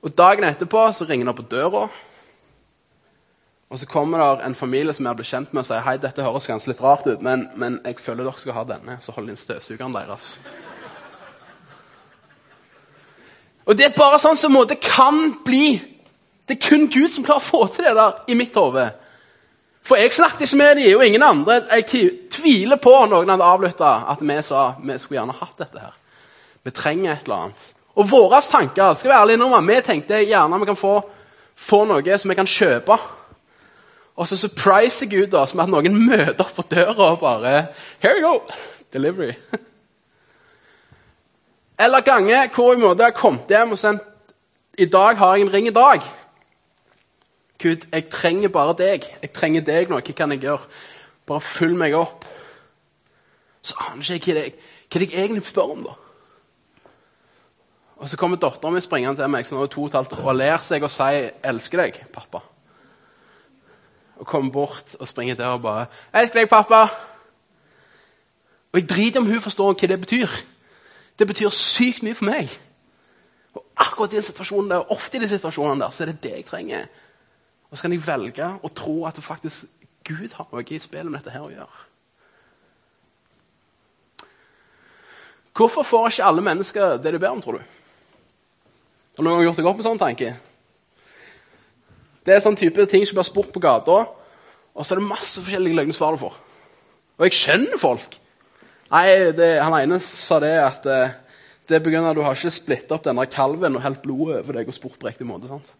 Og 0.05 0.13
Dagen 0.15 0.45
etterpå 0.47 0.85
så 0.93 1.07
ringer 1.09 1.27
det 1.27 1.35
på 1.35 1.47
døra. 1.51 1.87
Og 3.69 3.79
Så 3.79 3.87
kommer 3.89 4.21
det 4.21 4.45
en 4.45 4.55
familie 4.55 4.93
som 4.93 5.05
jeg 5.05 5.15
blir 5.15 5.27
kjent 5.27 5.53
med 5.53 5.65
og 5.65 5.67
sier 5.67 5.81
hei, 5.83 5.97
dette 5.97 6.23
høres 6.23 6.47
ganske 6.47 6.69
litt 6.69 6.83
rart 6.83 7.07
ut, 7.07 7.21
men, 7.21 7.49
men 7.55 7.81
jeg 7.83 7.97
føler 7.99 8.23
dere 8.23 8.39
skal 8.39 8.55
ha 8.55 8.63
denne, 8.69 8.99
så 9.01 9.11
hold 9.11 9.27
inn 9.29 9.39
støvsugeren 9.39 9.91
deres. 9.91 10.37
Og 13.65 13.75
Det 13.75 13.89
er 13.89 13.97
bare 13.97 14.21
sånn 14.21 14.37
som 14.37 14.55
det 14.69 14.77
kan 14.79 15.33
bli 15.43 15.94
det 16.47 16.57
er 16.57 16.69
kun 16.69 16.87
Gud 16.93 17.09
som 17.09 17.25
klarer 17.25 17.41
å 17.41 17.45
få 17.45 17.65
til 17.73 17.87
det 17.87 17.95
der 17.97 18.19
i 18.29 18.37
mitt 18.37 18.55
hode. 18.55 18.89
For 19.85 20.01
jeg 20.01 20.13
snakket 20.13 20.47
ikke 20.47 20.57
med 20.57 20.75
dem, 20.79 20.97
og 20.97 21.05
ingen 21.05 21.23
andre. 21.23 21.59
Jeg 21.71 22.11
tviler 22.33 22.81
på 22.81 22.93
noen 23.09 23.29
hadde 23.29 23.49
avlytta 23.49 23.91
at 24.13 24.21
vi 24.21 24.37
sa 24.45 24.67
vi 24.81 24.97
skulle 25.01 25.19
gjerne 25.19 25.37
hatt 25.39 25.59
dette 25.61 25.81
her. 25.81 25.97
Vi 26.65 26.73
trenger 26.73 27.13
et 27.13 27.27
eller 27.27 27.43
annet. 27.43 27.67
Og 27.95 28.09
våre 28.09 28.41
tanker 28.41 28.97
skal 28.97 29.11
være 29.11 29.21
ærlig 29.21 29.67
vi 29.67 29.81
tenkte 29.81 30.23
gjerne 30.25 30.59
vi 30.59 30.65
kan 30.65 30.79
få, 30.79 30.95
få 31.55 31.85
noe 31.85 32.17
som 32.17 32.29
vi 32.29 32.35
kan 32.35 32.49
kjøpe. 32.49 32.97
Og 34.15 34.27
så 34.27 34.37
surpriser 34.37 35.05
Gud 35.11 35.33
oss 35.33 35.53
med 35.53 35.65
at 35.65 35.69
noen 35.69 35.97
møter 36.07 36.43
opp 36.43 36.55
på 36.55 36.65
døra 36.71 37.11
og 37.11 37.19
bare 37.19 37.67
Here 37.99 38.19
you 38.19 38.21
go! 38.25 38.39
Delivery. 38.93 39.33
Eller 41.83 42.01
ganger 42.01 42.47
hvor 42.55 42.75
vi 42.75 42.81
måtte 42.81 43.03
ha 43.03 43.11
kommet 43.11 43.49
hjem 43.51 43.75
og 43.75 43.79
sendt 43.79 44.03
I 44.79 44.85
dag 44.85 45.17
har 45.17 45.35
jeg 45.35 45.45
en 45.45 45.53
ring 45.53 45.67
i 45.67 45.75
dag. 45.75 46.01
Gud, 47.61 47.87
jeg 47.91 48.09
trenger 48.11 48.49
bare 48.51 48.75
deg. 48.77 49.05
Jeg 49.21 49.31
trenger 49.33 49.63
deg 49.65 49.89
nå. 49.89 49.99
Hva 49.99 50.15
kan 50.17 50.31
jeg 50.35 50.43
gjøre? 50.43 50.71
Bare 51.25 51.41
følg 51.41 51.77
meg 51.79 51.95
opp. 51.97 52.25
Så 53.65 53.77
aner 53.87 54.17
ikke 54.17 54.33
jeg 54.33 54.41
hva, 54.41 54.41
jeg, 54.43 54.57
hva 54.91 55.01
jeg 55.01 55.23
egentlig 55.23 55.45
spør 55.47 55.71
om, 55.73 55.85
da. 55.87 55.95
Og 57.95 58.09
så 58.11 58.17
kommer 58.19 58.37
dattera 58.37 58.73
mi 58.73 58.81
springende 58.83 59.21
til 59.21 59.31
meg 59.31 59.47
som 59.47 59.61
er 59.61 59.71
to 59.71 59.85
og 59.85 59.87
et 59.89 59.95
halvt 59.97 60.17
år, 60.17 60.27
og 60.27 60.35
ler 60.35 60.57
seg 60.61 60.83
og 60.83 60.91
sier 60.91 61.31
'elsker 61.43 61.81
deg, 61.81 62.01
pappa'. 62.13 62.43
Og 64.19 64.27
kommer 64.27 64.51
bort 64.51 64.95
og 64.99 65.07
springer 65.07 65.35
til 65.35 65.45
og 65.45 65.61
bare 65.61 65.85
'Elsker 66.13 66.39
deg, 66.39 66.49
pappa'. 66.49 66.89
Og 68.73 68.79
jeg 68.79 68.89
driter 68.89 69.19
om 69.19 69.25
hun 69.25 69.41
forstår 69.41 69.73
hva 69.73 69.87
det 69.87 70.01
betyr. 70.01 70.27
Det 71.19 71.27
betyr 71.27 71.49
sykt 71.49 72.03
mye 72.03 72.13
for 72.13 72.25
meg. 72.25 72.59
Og 73.53 73.65
akkurat 73.77 74.13
i 74.13 74.15
den 74.15 74.23
situasjonen 74.23 74.71
der, 74.71 74.91
ofte 74.91 75.17
i 75.17 75.21
de 75.21 75.27
situasjonene 75.27 75.81
der, 75.81 75.89
så 75.89 76.03
er 76.03 76.05
det 76.11 76.23
det 76.23 76.31
jeg 76.31 76.45
trenger. 76.45 76.85
Og 77.75 77.77
så 77.77 77.83
kan 77.83 77.91
jeg 77.91 78.05
velge 78.05 78.45
å 78.63 78.69
tro 78.71 79.01
at 79.03 79.17
det 79.19 79.23
faktisk 79.25 79.65
Gud 80.07 80.31
har 80.37 80.47
noe 80.47 80.61
i 80.63 80.77
spillet 80.79 81.11
med 81.11 81.19
dette 81.19 81.33
her 81.33 81.43
å 81.43 81.49
gjøre. 81.51 81.81
Hvorfor 85.59 85.83
får 85.83 86.07
ikke 86.13 86.29
alle 86.29 86.45
mennesker 86.45 86.95
det 87.03 87.11
de 87.11 87.19
ber 87.19 87.35
om, 87.35 87.43
tror 87.43 87.59
du? 87.59 87.75
Har 89.19 89.19
du 89.19 89.27
noen 89.27 89.41
gang 89.41 89.49
gjort 89.49 89.59
deg 89.59 89.69
opp 89.73 89.83
en 89.83 89.89
sånn 89.89 89.99
tanke? 89.99 90.31
Det 92.23 92.37
er 92.37 92.43
sånn 92.47 92.55
type 92.63 92.87
ting 92.87 93.03
som 93.03 93.19
blir 93.19 93.27
spurt 93.27 93.51
på 93.51 93.67
gata, 93.67 94.01
og 94.71 94.79
så 94.79 94.95
er 94.95 95.03
det 95.03 95.11
masse 95.11 95.43
forskjellige 95.43 95.75
løgne 95.83 95.99
svar 95.99 96.15
du 96.15 96.23
får. 96.23 96.41
Og 97.19 97.27
jeg 97.27 97.39
skjønner 97.43 97.81
folk. 97.81 98.19
Nei, 98.87 99.07
det, 99.35 99.55
Han 99.59 99.75
ene 99.81 99.99
sa 99.99 100.39
det 100.39 100.55
at 100.63 100.87
eh, 100.87 101.17
det 101.67 101.81
er 101.81 101.83
pga. 101.83 102.07
at 102.07 102.15
du 102.15 102.23
har 102.23 102.39
ikke 102.39 102.55
splitta 102.55 102.95
opp 102.95 103.03
denne 103.03 103.27
kalven 103.27 103.75
og 103.75 103.83
helt 103.83 104.05
blodet 104.05 104.45
over 104.45 104.61
deg 104.61 104.71
og 104.71 104.79
spurt 104.79 104.95
på 105.01 105.11
riktig 105.11 105.27
måte. 105.27 105.51
sant? 105.51 105.75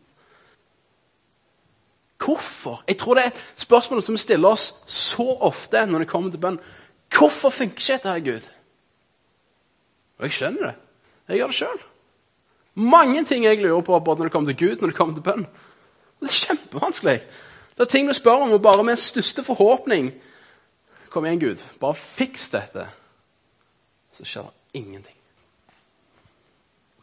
Hvorfor? 2.17 2.83
Jeg 2.87 2.97
tror 2.97 3.17
det 3.17 3.25
er 3.25 3.33
et 3.33 3.43
spørsmål 3.59 4.01
som 4.01 4.15
vi 4.15 4.21
stiller 4.23 4.49
oss 4.49 4.69
så 4.87 5.25
ofte 5.43 5.85
når 5.85 6.05
det 6.05 6.09
kommer 6.09 6.31
til 6.31 6.41
bønn. 6.41 6.59
Hvorfor 7.11 7.49
funker 7.49 7.81
ikke 7.81 7.93
dette, 7.93 8.09
her, 8.09 8.19
Gud? 8.19 8.47
Og 10.17 10.27
jeg 10.27 10.37
skjønner 10.37 10.69
det. 10.69 10.75
Jeg 11.27 11.37
gjør 11.41 11.51
det 11.51 11.59
sjøl. 11.59 11.81
Mange 12.75 13.23
ting 13.25 13.43
jeg 13.45 13.61
lurer 13.61 13.81
på 13.81 13.99
både 13.99 14.19
når 14.19 14.29
det 14.29 14.33
kommer 14.33 14.53
til 14.53 14.67
Gud 14.67 14.81
når 14.81 14.91
det 14.91 14.97
kommer 14.97 15.15
til 15.15 15.23
bønn. 15.23 15.47
Det 16.19 16.29
er 16.29 16.39
kjempevanskelig. 16.39 17.19
Det 17.75 17.83
er 17.83 17.91
ting 17.91 18.07
du 18.07 18.13
spør 18.15 18.45
om, 18.45 18.51
og 18.55 18.61
bare 18.61 18.83
med 18.83 18.99
største 18.99 19.43
forhåpning 19.43 20.13
Kom 21.15 21.25
igjen, 21.25 21.39
Gud. 21.39 21.61
Bare 21.79 21.95
fiks 21.95 22.49
dette. 22.51 22.89
Så 24.11 24.25
skjer 24.27 24.49
det 24.49 24.81
ingenting. 24.81 25.15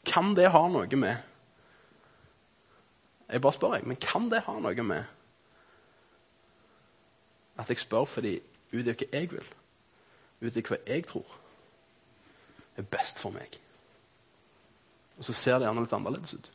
Kan 0.04 0.34
det 0.36 0.50
ha 0.52 0.60
noe 0.68 0.98
med 1.00 1.31
Jeg 3.32 3.40
bare 3.40 3.56
spør, 3.56 3.74
jeg, 3.74 3.86
men 3.88 3.96
kan 3.96 4.28
det 4.30 4.42
ha 4.46 4.58
noe 4.60 4.84
med 4.84 5.04
at 7.60 7.68
jeg 7.68 7.80
spør 7.80 8.04
fordi 8.08 8.34
ut 8.72 8.86
ifra 8.88 9.06
hva 9.06 9.08
jeg 9.12 9.30
vil, 9.32 9.46
ut 10.42 10.56
ifra 10.56 10.76
hva 10.76 10.80
jeg 10.88 11.06
tror 11.08 11.38
er 12.76 12.88
best 12.88 13.20
for 13.20 13.32
meg? 13.34 13.56
Og 15.18 15.24
så 15.24 15.36
ser 15.36 15.58
det 15.60 15.68
gjerne 15.68 15.84
litt 15.84 15.94
annerledes 15.96 16.34
ut. 16.36 16.50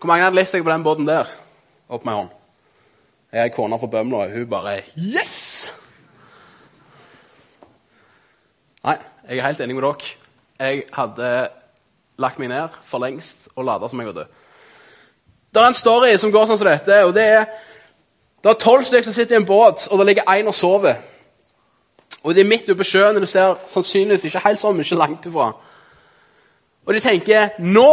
Hvor 0.00 0.08
mange 0.08 0.24
hadde 0.24 0.36
lest 0.38 0.56
seg 0.56 0.64
på 0.64 0.72
den 0.72 0.84
båten 0.84 1.08
der? 1.08 1.28
Opp 1.92 2.06
med 2.08 2.16
hånd. 2.16 2.30
Jeg 3.30 3.46
er 3.46 3.54
kona 3.54 3.76
fra 3.78 3.90
Bømla, 3.92 4.24
og 4.24 4.34
hun 4.34 4.48
bare 4.50 4.80
Yes! 4.96 5.68
Nei, 8.80 8.96
jeg 9.28 9.38
er 9.38 9.44
helt 9.44 9.60
enig 9.60 9.76
med 9.76 9.84
dere. 9.84 10.12
Jeg 10.60 10.84
hadde 10.96 11.28
lagt 12.20 12.40
meg 12.40 12.48
ned 12.52 12.76
for 12.84 13.04
lengst 13.04 13.50
og 13.54 13.68
lata 13.68 13.88
som 13.88 14.00
jeg 14.00 14.08
var 14.10 14.22
død. 14.22 14.39
Det 15.54 15.62
er 15.62 15.66
en 15.66 15.74
story 15.74 16.16
som 16.16 16.32
går 16.32 16.46
sånn 16.46 16.58
som 16.58 16.68
dette. 16.68 17.04
og 17.04 17.14
Det 17.14 17.26
er 17.26 17.44
det 18.40 18.48
er 18.48 18.54
tolv 18.60 18.84
stykker 18.84 19.04
som 19.04 19.12
sitter 19.12 19.36
i 19.36 19.40
en 19.40 19.46
båt, 19.46 19.88
og 19.90 19.98
det 19.98 20.06
ligger 20.06 20.30
én 20.32 20.48
og 20.48 20.54
sover. 20.54 20.94
Og 22.22 22.34
De 22.34 22.40
er 22.40 22.44
midt 22.48 22.68
ute 22.68 22.74
på 22.74 22.84
sjøen, 22.84 23.16
og 23.16 23.20
du 23.20 23.26
ser 23.26 23.58
sannsynligvis 23.68 24.24
ikke 24.24 24.40
helt 24.44 24.60
sånn, 24.60 24.76
men 24.76 24.84
ikke 24.84 24.96
langt 24.96 25.26
ifra. 25.28 25.52
Og 26.86 26.94
de 26.94 27.00
tenker 27.00 27.60
nå 27.60 27.92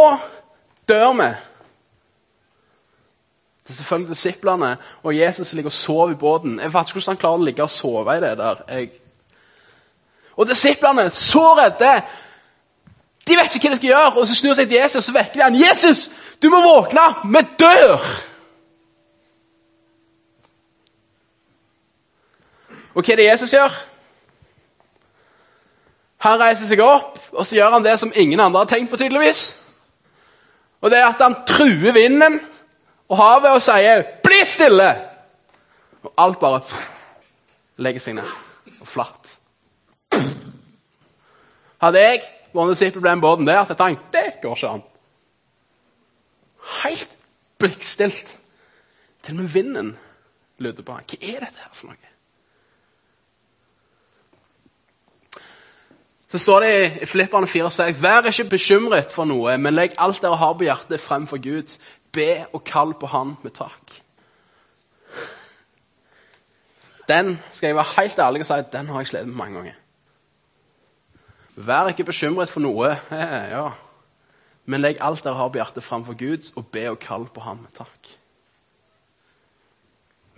dør 0.88 1.12
vi. 1.20 1.28
Det 3.66 3.74
er 3.74 3.76
selvfølgelig 3.76 4.14
disiplene 4.14 4.76
og 5.02 5.16
Jesus 5.16 5.52
ligger 5.52 5.68
og 5.68 5.76
sover 5.76 6.12
i 6.12 6.14
båten. 6.14 6.56
Jeg 6.60 6.72
vet 6.72 6.88
ikke 6.88 7.00
hvordan 7.00 7.12
han 7.12 7.20
klarer 7.20 7.42
å 7.42 7.44
ligge 7.44 7.62
og 7.62 7.70
sove 7.70 8.16
i 8.16 8.22
det 8.24 8.38
der. 8.38 8.62
Jeg... 8.68 8.90
Og 10.36 10.48
disiplene, 10.48 11.10
så 11.10 11.44
redde! 11.58 11.92
De 13.28 13.36
vet 13.36 13.54
ikke 13.54 13.68
hva 13.68 13.74
de 13.74 13.80
skal 13.80 13.90
gjøre. 13.90 14.12
Og 14.16 14.28
så 14.28 14.34
snur 14.38 14.56
seg 14.56 14.70
til 14.70 14.80
Jesus 14.80 15.08
og 15.08 15.14
vekker 15.14 15.36
de 15.36 15.44
han. 15.44 15.60
'Jesus, 15.60 16.08
du 16.42 16.48
må 16.48 16.62
våkne! 16.64 17.06
Vi 17.24 17.44
dør!' 17.60 18.08
Og 22.94 23.04
hva 23.04 23.12
er 23.12 23.16
det 23.16 23.28
Jesus 23.28 23.52
gjør? 23.54 23.74
Han 26.18 26.40
reiser 26.40 26.66
seg 26.66 26.80
opp, 26.82 27.18
og 27.30 27.46
så 27.46 27.54
gjør 27.54 27.76
han 27.76 27.84
det 27.84 27.98
som 28.00 28.12
ingen 28.14 28.40
andre 28.40 28.64
har 28.64 28.66
tenkt 28.66 28.90
på. 28.90 28.96
tydeligvis. 28.96 29.56
Og 30.80 30.90
det 30.90 30.98
er 30.98 31.06
at 31.06 31.22
han 31.22 31.36
truer 31.46 31.92
vinden 31.92 32.40
og 33.08 33.16
havet 33.16 33.50
og 33.50 33.62
sier 33.62 34.02
'bli 34.22 34.40
stille'! 34.44 34.94
Og 36.02 36.12
alt 36.18 36.40
bare 36.40 36.60
legger 37.76 38.00
seg 38.00 38.14
ned 38.14 38.30
og 38.80 38.88
flatt. 38.88 39.38
Hadde 41.78 42.00
jeg 42.00 42.22
vært 42.54 42.74
disippel 42.74 43.04
ble 43.04 43.14
med 43.16 43.24
båten 43.24 43.48
der, 43.48 43.64
så 43.64 43.76
tenkte 43.78 44.12
det 44.14 44.40
går 44.42 44.56
ikke 44.56 44.74
an. 44.76 44.84
Helt 46.82 47.16
blikkstilt. 47.58 48.36
Til 49.22 49.34
og 49.34 49.40
med 49.40 49.50
vinden 49.52 49.96
lydde 50.58 50.82
på 50.82 50.94
han. 50.94 51.08
Hva 51.08 51.18
er 51.20 51.42
dette 51.44 51.64
her 51.64 51.74
for 51.74 51.90
noe? 51.90 52.14
Så 56.28 56.38
står 56.38 56.60
det 56.60 56.72
i 57.02 57.06
Filipperne 57.08 57.48
4,6.: 57.48 58.02
Vær 58.02 58.26
ikke 58.28 58.50
bekymret 58.50 59.12
for 59.12 59.24
noe, 59.24 59.56
men 59.58 59.74
legg 59.74 59.96
alt 59.96 60.20
dere 60.22 60.36
har 60.36 60.52
på 60.52 60.66
hjertet, 60.66 61.00
frem 61.00 61.26
for 61.26 61.40
Gud. 61.40 61.78
Be 62.12 62.44
og 62.52 62.64
kall 62.64 62.92
på 63.00 63.06
Han 63.06 63.36
med 63.42 63.56
takk. 63.56 64.02
Den 67.08 67.38
skal 67.52 67.66
jeg 67.66 67.76
være 67.76 67.94
helt 67.96 68.18
ærlig 68.18 68.40
og 68.40 68.46
si 68.46 68.62
den 68.72 68.88
har 68.88 69.00
jeg 69.00 69.06
slitt 69.06 69.26
med 69.26 69.36
mange 69.36 69.56
ganger. 69.56 69.76
Vær 71.58 71.90
ikke 71.90 72.06
bekymret 72.06 72.50
for 72.52 72.62
noe, 72.62 72.92
ja. 73.54 73.64
men 74.70 74.82
legg 74.84 75.00
alt 75.02 75.24
dere 75.26 75.40
har 75.40 75.50
på 75.50 75.58
hjertet, 75.58 75.82
framfor 75.82 76.14
Gud, 76.18 76.52
og 76.54 76.70
be 76.70 76.84
og 76.92 77.00
kall 77.02 77.26
på 77.34 77.42
ham 77.42 77.64
takk. 77.74 78.12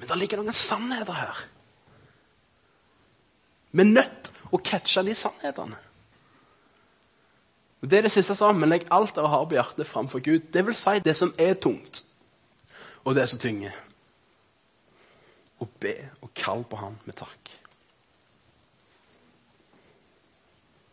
Men 0.01 0.09
det 0.09 0.17
ligger 0.17 0.41
noen 0.41 0.57
sannheter 0.57 1.19
her. 1.19 1.43
Vi 3.71 3.85
er 3.85 3.93
nødt 3.93 4.31
å 4.51 4.59
catche 4.65 5.05
de 5.05 5.15
sannhetene. 5.15 5.77
Og 7.81 7.89
Det 7.89 7.99
er 7.99 8.09
det 8.09 8.13
siste 8.13 8.35
sammen. 8.37 8.69
Legg 8.69 8.89
alt 8.93 9.15
dere 9.17 9.29
har 9.29 9.45
på 9.49 9.57
hjertet, 9.57 9.87
framfor 9.89 10.25
Gud. 10.25 10.49
Det 10.53 10.65
vil 10.67 10.77
si 10.77 10.99
det 11.05 11.17
som 11.17 11.33
er 11.39 11.55
tungt, 11.55 12.03
og 13.05 13.15
det 13.17 13.29
som 13.29 13.41
tynger. 13.41 13.77
Og 15.61 15.69
be 15.81 15.95
og 16.21 16.33
kall 16.35 16.65
på 16.65 16.81
ham 16.81 16.97
med 17.05 17.17
takk. 17.21 17.60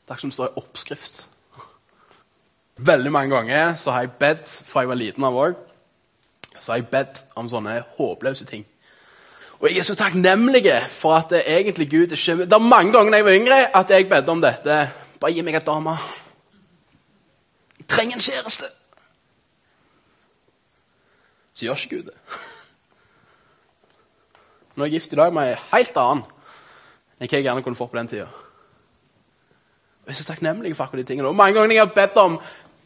Det 0.08 0.14
er 0.14 0.16
ikke 0.16 0.22
som 0.22 0.30
det 0.32 0.38
står 0.38 0.54
i 0.54 0.62
oppskrift. 0.62 1.16
Veldig 2.78 3.12
mange 3.12 3.36
ganger 3.36 3.74
så 3.76 3.92
har 3.92 4.06
jeg 4.06 4.14
bedt 4.22 4.48
fra 4.48 4.86
jeg 4.86 4.88
var 4.88 5.00
liten 5.02 5.26
av 5.28 5.36
òg. 5.36 5.58
Så 6.56 6.72
har 6.72 6.80
jeg 6.80 6.88
bedt 6.94 7.20
om 7.36 7.50
sånne 7.52 7.82
håpløse 7.98 8.48
ting. 8.48 8.64
Og 9.60 9.68
jeg 9.68 9.82
er 9.82 9.90
så 9.90 9.98
takknemlig 10.00 10.64
for 10.94 11.18
at 11.18 11.34
det 11.34 11.44
egentlig 11.44 11.90
Gud 11.92 12.16
ikke 12.16 12.46
Det 12.46 12.54
er 12.54 12.64
mange 12.64 12.94
ganger 12.94 13.12
da 13.12 13.18
jeg 13.18 13.26
var 13.26 13.36
yngre 13.36 13.60
at 13.76 13.90
jeg 13.90 14.10
bedde 14.10 14.32
om 14.32 14.42
dette. 14.42 14.80
Bare 15.20 15.34
gi 15.34 15.44
meg 15.44 15.60
et 15.60 15.68
dame. 15.68 15.98
Jeg 17.80 17.88
trenger 17.92 18.16
en 18.16 18.28
kjæreste. 18.30 18.72
Så 21.54 21.66
gjør 21.66 21.84
ikke 21.84 21.96
Gud 21.98 22.04
det. 22.14 22.18
Nå 24.78 24.86
er 24.86 24.94
gift 24.94 25.14
i 25.14 25.20
dag 25.20 25.34
med 25.34 25.52
ei 25.52 25.62
helt 25.74 25.98
annen 25.98 26.28
enn 27.18 27.26
hva 27.26 27.34
jeg 27.34 27.50
gjerne 27.50 27.64
kunne 27.66 27.76
fått 27.76 27.92
på 27.92 27.98
den 27.98 28.08
tida. 28.08 28.47
Jeg 30.08 30.14
er 30.14 30.22
så 30.22 30.30
takknemlig 30.30 30.72
for 30.76 30.88
akkurat 30.88 31.04
de 31.04 31.10
tingene. 31.10 31.28
Og 31.28 31.36
mange 31.36 31.58
ganger 31.58 31.76
jeg 31.76 31.84
har 31.84 31.96
bedt 31.96 32.18
om 32.22 32.38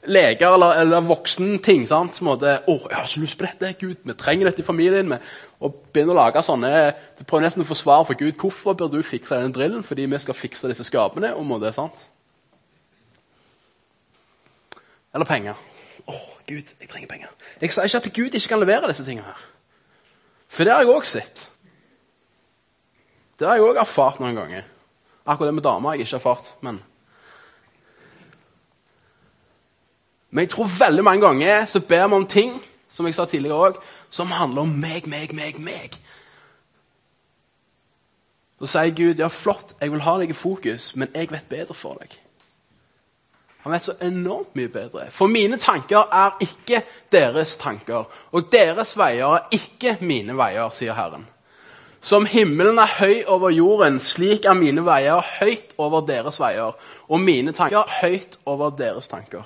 leger 0.10 0.56
eller, 0.56 0.80
eller 0.82 1.04
voksenting 1.06 1.84
sant? 1.86 2.16
Som 2.18 2.32
måtte, 2.32 2.56
å, 2.66 2.78
jeg 2.90 2.98
har 2.98 3.10
så 3.12 3.22
lyst 3.22 3.38
på 3.38 3.46
dette, 3.46 3.76
Gud, 3.78 4.00
vi 4.10 4.16
trenger 4.18 4.50
dette 4.50 4.64
i 4.64 4.66
familien. 4.66 5.12
Med, 5.12 5.28
og 5.62 5.84
begynner 5.94 6.16
å 6.16 6.24
lage 6.24 6.42
sånne, 6.46 6.72
Du 7.20 7.22
prøver 7.30 7.46
nesten 7.46 7.62
å 7.62 7.70
få 7.70 7.78
svar 7.78 8.08
for 8.10 8.18
Gud 8.18 8.34
hvorfor 8.42 8.74
bør 8.80 8.90
du 8.90 8.98
fikse 9.06 9.38
denne 9.38 9.54
drillen, 9.54 9.86
fordi 9.86 10.10
vi 10.10 10.24
skal 10.24 10.38
fikse 10.40 10.72
disse 10.72 10.88
skapene. 10.90 11.36
og 11.38 11.46
må 11.46 11.62
det, 11.62 11.76
sant? 11.78 12.08
Eller 15.14 15.30
penger. 15.30 15.62
Å, 16.10 16.20
Gud, 16.50 16.74
jeg 16.74 16.90
trenger 16.90 17.08
penger. 17.08 17.40
Jeg 17.62 17.76
sier 17.76 17.86
ikke 17.86 18.02
at 18.02 18.14
Gud 18.18 18.34
ikke 18.34 18.56
kan 18.56 18.66
levere 18.66 18.90
disse 18.90 19.06
tingene. 19.06 19.30
her. 19.30 19.50
For 20.50 20.66
det 20.66 20.74
har 20.74 20.82
jeg 20.82 20.96
òg 20.96 21.06
sett. 21.06 21.50
Det 23.38 23.46
har 23.46 23.60
jeg 23.60 23.70
òg 23.70 23.78
erfart 23.78 24.18
noen 24.22 24.42
ganger. 24.42 24.66
Akkurat 25.22 25.52
det 25.52 25.60
med 25.60 25.70
damer 25.70 25.92
har 25.92 26.02
jeg 26.02 26.10
ikke 26.10 26.24
erfart. 26.24 26.56
men... 26.66 26.82
Men 30.32 30.46
jeg 30.46 30.54
tror 30.54 30.72
veldig 30.80 31.04
mange 31.04 31.28
ganger 31.28 31.66
så 31.68 31.80
ber 31.84 32.08
vi 32.08 32.20
om 32.20 32.28
ting 32.28 32.56
som 32.92 33.08
jeg 33.08 33.16
sa 33.16 33.26
tidligere 33.26 33.70
også, 33.72 33.80
som 34.10 34.32
handler 34.36 34.66
om 34.66 34.74
meg, 34.82 35.08
meg, 35.08 35.32
meg, 35.36 35.60
meg. 35.60 35.96
Så 38.60 38.68
sier 38.76 38.92
Gud 38.96 39.22
ja, 39.22 39.30
flott, 39.32 39.76
jeg 39.82 39.92
vil 39.94 40.04
ha 40.06 40.18
deg 40.22 40.34
i 40.34 40.38
fokus, 40.38 40.92
men 40.96 41.10
jeg 41.16 41.32
vet 41.32 41.48
bedre 41.50 41.76
for 41.78 42.02
deg. 42.02 42.14
Han 43.64 43.74
vet 43.74 43.86
så 43.86 43.96
enormt 44.02 44.56
mye 44.58 44.70
bedre. 44.74 45.08
For 45.14 45.30
mine 45.30 45.58
tanker 45.62 46.10
er 46.12 46.38
ikke 46.42 46.82
deres 47.14 47.56
tanker, 47.62 48.10
og 48.32 48.52
deres 48.54 48.96
veier 48.98 49.38
er 49.38 49.56
ikke 49.56 49.96
mine 50.02 50.36
veier, 50.38 50.70
sier 50.74 50.98
Herren. 50.98 51.28
Som 52.02 52.26
himmelen 52.26 52.82
er 52.82 52.96
høy 52.98 53.22
over 53.30 53.54
jorden, 53.54 54.00
slik 54.02 54.48
er 54.50 54.58
mine 54.58 54.82
veier 54.86 55.22
høyt 55.40 55.76
over 55.78 56.02
deres 56.06 56.40
veier, 56.42 56.74
og 57.08 57.22
mine 57.22 57.54
tanker 57.54 57.90
høyt 58.02 58.40
over 58.50 58.74
deres 58.74 59.10
tanker. 59.12 59.46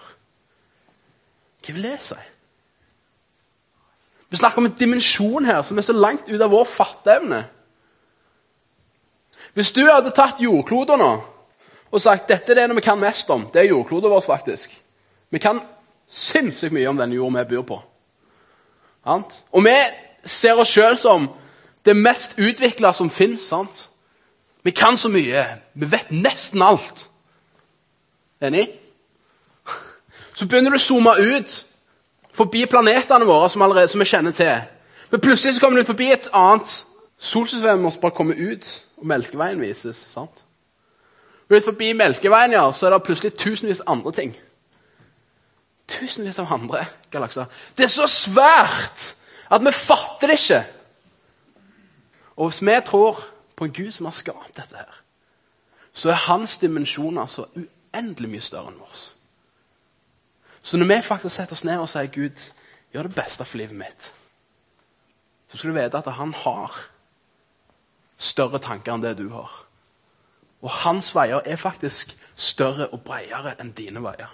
Hva 1.65 1.73
vil 1.73 1.87
det 1.87 1.99
si? 2.05 2.17
Vi 4.29 4.37
snakker 4.37 4.57
om 4.57 4.65
en 4.65 4.77
dimensjon 4.79 5.45
her 5.45 5.61
som 5.61 5.77
er 5.77 5.85
så 5.85 5.93
langt 5.93 6.29
ut 6.29 6.41
av 6.41 6.51
vår 6.51 6.65
fatteevne. 6.67 7.45
Hvis 9.53 9.71
du 9.71 9.85
hadde 9.87 10.11
tatt 10.11 10.41
jordkloden 10.43 10.99
nå 10.99 11.11
og 11.91 12.01
sagt 12.01 12.27
dette 12.27 12.51
er 12.51 12.67
det 12.67 12.75
vi 12.75 12.83
kan 12.83 12.99
mest 12.99 13.29
om, 13.31 13.45
det 13.53 13.61
er 13.61 13.69
jordkloden 13.69 14.11
vår, 14.11 14.25
faktisk. 14.25 14.73
Vi 15.31 15.39
kan 15.39 15.61
sinnssykt 16.07 16.73
mye 16.75 16.89
om 16.89 16.97
den 16.99 17.13
jord 17.15 17.33
vi 17.37 17.55
bor 17.55 17.63
på. 17.69 17.77
Og 19.05 19.63
vi 19.63 19.75
ser 20.25 20.59
oss 20.59 20.73
sjøl 20.73 20.97
som 20.97 21.29
det 21.85 21.95
mest 21.95 22.35
utvikla 22.37 22.91
som 22.93 23.09
fins. 23.09 23.53
Vi 24.63 24.71
kan 24.71 24.97
så 24.97 25.09
mye. 25.09 25.45
Vi 25.73 25.91
vet 25.91 26.11
nesten 26.11 26.61
alt. 26.61 27.09
Enig? 28.41 28.67
Så 30.35 30.47
begynner 30.47 30.73
du 30.73 30.75
å 30.75 30.83
zoome 30.83 31.15
ut 31.19 31.65
forbi 32.35 32.65
planetene 32.67 33.27
våre 33.27 33.49
som, 33.49 33.61
allerede, 33.61 33.87
som 33.87 34.01
vi 34.03 34.09
kjenner 34.09 34.35
til. 34.35 34.65
Men 35.11 35.21
plutselig 35.21 35.55
så 35.55 35.63
kommer 35.63 35.79
du 35.79 35.87
forbi 35.87 36.09
et 36.11 36.27
annet 36.33 36.73
solsystem 37.17 37.85
og 37.85 37.99
bare 38.01 38.15
kommer 38.15 38.35
ut, 38.35 38.85
og 38.97 39.07
Melkeveien 39.07 39.61
vises. 39.61 40.05
sant? 40.11 40.43
Ut 41.49 41.63
forbi 41.63 41.93
Melkeveien 41.93 42.51
ja, 42.51 42.65
så 42.71 42.87
er 42.87 42.95
det 42.95 43.03
plutselig 43.03 43.33
tusenvis 43.37 43.81
andre 43.87 44.11
ting. 44.11 44.35
Tusenvis 45.87 46.39
av 46.39 46.51
andre 46.53 46.85
galakser. 47.11 47.45
Det 47.77 47.85
er 47.85 47.93
så 47.93 48.07
svært 48.09 49.15
at 49.51 49.61
vi 49.61 49.71
fatter 49.71 50.27
det 50.27 50.39
ikke. 50.41 50.63
Og 52.35 52.49
hvis 52.49 52.61
vi 52.61 52.79
tror 52.85 53.23
på 53.55 53.65
en 53.65 53.73
Gud 53.73 53.91
som 53.91 54.05
har 54.05 54.11
skapt 54.11 54.57
dette 54.57 54.75
her, 54.75 55.01
så 55.93 56.09
er 56.09 56.25
hans 56.27 56.57
dimensjoner 56.57 57.25
så 57.25 57.45
uendelig 57.55 58.29
mye 58.29 58.43
større 58.43 58.73
enn 58.73 58.81
vår. 58.81 59.14
Så 60.65 60.77
når 60.77 60.89
vi 60.89 61.01
faktisk 61.05 61.35
setter 61.35 61.53
oss 61.53 61.63
ned 61.67 61.77
og 61.77 61.89
sier 61.91 62.09
Gud, 62.09 62.41
gjør 62.89 63.05
det 63.05 63.17
beste 63.19 63.45
for 63.45 63.61
livet 63.61 63.77
mitt, 63.77 64.07
så 65.45 65.59
skal 65.59 65.69
du 65.69 65.75
vite 65.77 65.99
at 65.99 66.07
han 66.17 66.31
har 66.33 66.73
større 68.17 68.57
tanker 68.63 68.95
enn 68.95 69.03
det 69.03 69.11
du 69.19 69.27
har. 69.29 69.51
Og 70.65 70.71
hans 70.81 71.11
veier 71.13 71.45
er 71.45 71.59
faktisk 71.61 72.15
større 72.33 72.87
og 72.89 73.03
bredere 73.05 73.53
enn 73.61 73.75
dine 73.77 74.01
veier. 74.01 74.31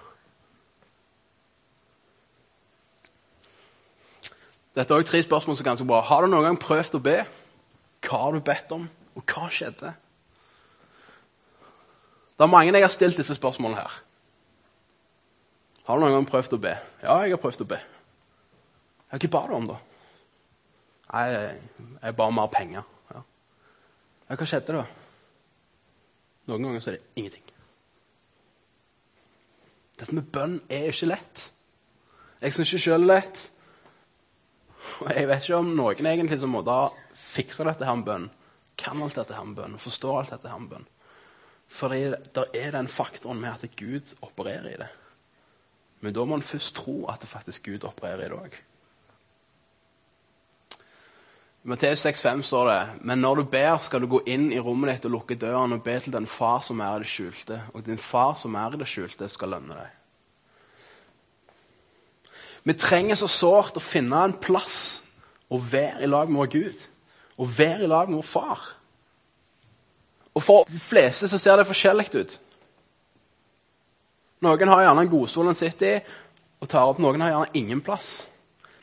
Dette 4.71 4.87
er 4.87 5.01
også 5.01 5.09
tre 5.09 5.21
spørsmål 5.25 5.57
som 5.57 5.65
er 5.65 5.69
ganske 5.73 5.87
bra. 5.89 5.99
Har 6.07 6.23
du 6.23 6.31
noen 6.31 6.47
gang 6.47 6.59
prøvd 6.61 6.95
å 6.95 7.03
be? 7.03 7.17
Hva 8.07 8.21
har 8.21 8.37
du 8.37 8.45
bedt 8.45 8.71
om, 8.71 8.85
og 9.19 9.25
hva 9.27 9.49
skjedde? 9.51 9.91
Det 12.39 12.47
er 12.47 12.53
mange 12.55 12.71
jeg 12.71 12.87
har 12.87 12.95
stilt 12.95 13.19
disse 13.19 13.35
spørsmålene 13.35 13.83
her. 13.83 13.99
Har 15.91 15.99
du 15.99 16.05
noen 16.05 16.13
gang 16.13 16.27
prøvd 16.29 16.53
å 16.55 16.57
be? 16.63 16.71
Ja, 17.01 17.17
jeg 17.25 17.33
har 17.33 17.39
prøvd 17.43 17.65
å 17.65 17.65
be. 17.67 17.77
Ja, 19.11 19.17
hva 19.17 19.29
ba 19.33 19.39
du 19.43 19.53
om, 19.57 19.65
da? 19.67 19.73
Nei, 21.11 21.23
jeg 21.97 22.15
ba 22.15 22.27
om 22.31 22.37
mer 22.39 22.47
penger. 22.53 22.85
Ja. 23.11 23.23
ja, 24.29 24.37
hva 24.39 24.47
skjedde 24.47 24.75
da? 24.77 24.83
Noen 26.47 26.63
ganger 26.63 26.85
så 26.85 26.93
er 26.93 26.95
det 26.95 27.19
ingenting. 27.19 27.43
Dette 29.99 30.15
med 30.15 30.29
bønn 30.31 30.55
er 30.71 30.87
ikke 30.93 31.11
lett. 31.11 31.43
Jeg 32.39 32.55
syns 32.55 32.71
ikke 32.71 32.85
sjøl 32.85 33.09
lett. 33.11 33.43
Og 35.03 35.11
jeg 35.11 35.27
vet 35.27 35.43
ikke 35.43 35.59
om 35.59 35.75
noen 35.75 36.11
egentlig 36.13 36.39
som 36.39 36.55
måtte 36.55 36.77
ha 36.79 36.87
fiksa 37.19 37.67
dette 37.67 37.91
her 37.91 37.99
med 37.99 38.07
bønn, 38.13 38.31
kan 38.79 39.03
alt 39.03 39.19
dette 39.19 39.35
her 39.35 39.51
med 39.51 39.59
bønn, 39.59 39.75
forstår 39.89 40.21
alt 40.21 40.33
dette 40.37 40.55
her 40.55 40.63
med 40.63 40.71
bønn. 40.71 40.89
Fordi 41.67 42.01
det 42.39 42.49
er 42.63 42.79
den 42.79 42.87
faktoren 42.87 43.43
med 43.43 43.59
at 43.59 43.75
Gud 43.75 44.15
opererer 44.23 44.71
i 44.71 44.79
det. 44.85 44.91
Men 46.01 46.13
da 46.13 46.25
må 46.25 46.37
en 46.37 46.45
først 46.45 46.75
tro 46.75 47.05
at 47.09 47.21
det 47.21 47.29
faktisk 47.29 47.69
Gud 47.69 47.85
opererer 47.85 48.25
i 48.25 48.33
dag. 48.33 48.59
I 51.61 51.69
Matteus 51.69 52.05
6,5 52.05 52.41
står 52.41 52.69
det 52.71 53.05
Men 53.05 53.21
når 53.21 53.35
du 53.35 53.43
ber, 53.43 53.77
skal 53.77 54.01
du 54.01 54.07
gå 54.09 54.23
inn 54.25 54.49
i 54.51 54.59
rommet 54.59 54.95
ditt 54.95 55.05
og 55.05 55.17
lukke 55.19 55.37
døren 55.37 55.75
og 55.75 55.83
be 55.85 55.99
til 56.01 56.13
den 56.13 56.27
far 56.27 56.63
som 56.65 56.81
er 56.81 56.95
i 56.95 57.03
det 57.03 57.11
skjulte, 57.11 57.61
og 57.73 57.85
din 57.85 58.01
far 58.01 58.33
som 58.35 58.55
er 58.57 58.73
i 58.73 58.81
det 58.81 58.89
skjulte, 58.89 59.29
skal 59.29 59.53
lønne 59.53 59.77
deg. 59.77 59.97
Vi 62.63 62.73
trenger 62.77 63.17
så 63.17 63.29
sårt 63.29 63.77
å 63.77 63.81
finne 63.81 64.17
en 64.25 64.37
plass 64.41 65.01
å 65.49 65.57
være 65.57 66.03
i 66.05 66.09
lag 66.09 66.29
med 66.29 66.43
vår 66.43 66.51
Gud. 66.53 66.83
Å 67.41 67.45
være 67.45 67.85
i 67.85 67.89
lag 67.89 68.09
med 68.09 68.21
vår 68.21 68.29
far. 68.29 68.67
Og 70.33 70.43
For 70.43 70.69
de 70.69 70.79
fleste 70.79 71.27
så 71.27 71.37
ser 71.41 71.57
det 71.59 71.67
forskjellig 71.67 72.09
ut. 72.15 72.37
Noen 74.41 74.73
har 74.73 74.85
gjerne 74.87 75.05
en 75.05 75.11
godstol 75.11 75.51
en 75.51 75.57
sitter 75.57 75.95
i 75.95 76.03
og 76.61 76.69
tar 76.69 76.89
opp. 76.89 76.99
Noen 77.01 77.21
har 77.21 77.33
gjerne 77.33 77.57
ingen 77.57 77.81
plass. 77.81 78.23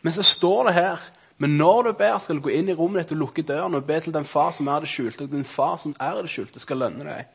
Men 0.03 0.15
så 0.15 0.23
står 0.27 0.69
det 0.69 0.79
her 0.79 1.07
men 1.39 1.55
når 1.55 1.83
du 1.83 1.93
ber, 1.93 2.17
skal 2.19 2.39
du 2.39 2.43
gå 2.43 2.51
inn 2.51 2.71
i 2.71 2.75
rommet 2.75 3.05
ditt 3.05 3.15
og 3.15 3.21
lukke 3.21 3.45
døren 3.47 3.79
og 3.79 3.85
be 3.87 4.01
til 4.03 4.15
den 4.15 4.25
far 4.27 4.51
som 4.57 4.67
er 4.67 4.83
det 4.83 4.91
skjulte, 4.91 5.29
og 5.29 5.31
din 5.31 5.47
far 5.47 5.77
som 5.79 5.93
er 6.03 6.17
det 6.19 6.33
skjulte, 6.33 6.59
skal 6.59 6.81
lønne 6.83 7.05
deg. 7.07 7.29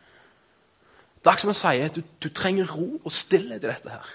Det 1.23 1.31
er 1.31 1.37
ikke 1.37 1.45
som 1.45 1.55
si 1.55 1.79
at 1.85 1.95
du, 1.95 2.01
du 2.19 2.27
trenger 2.35 2.67
ro 2.67 2.89
og 2.99 3.13
stillhet 3.15 3.63
i 3.63 3.69
dette 3.69 3.93
her. 3.93 4.09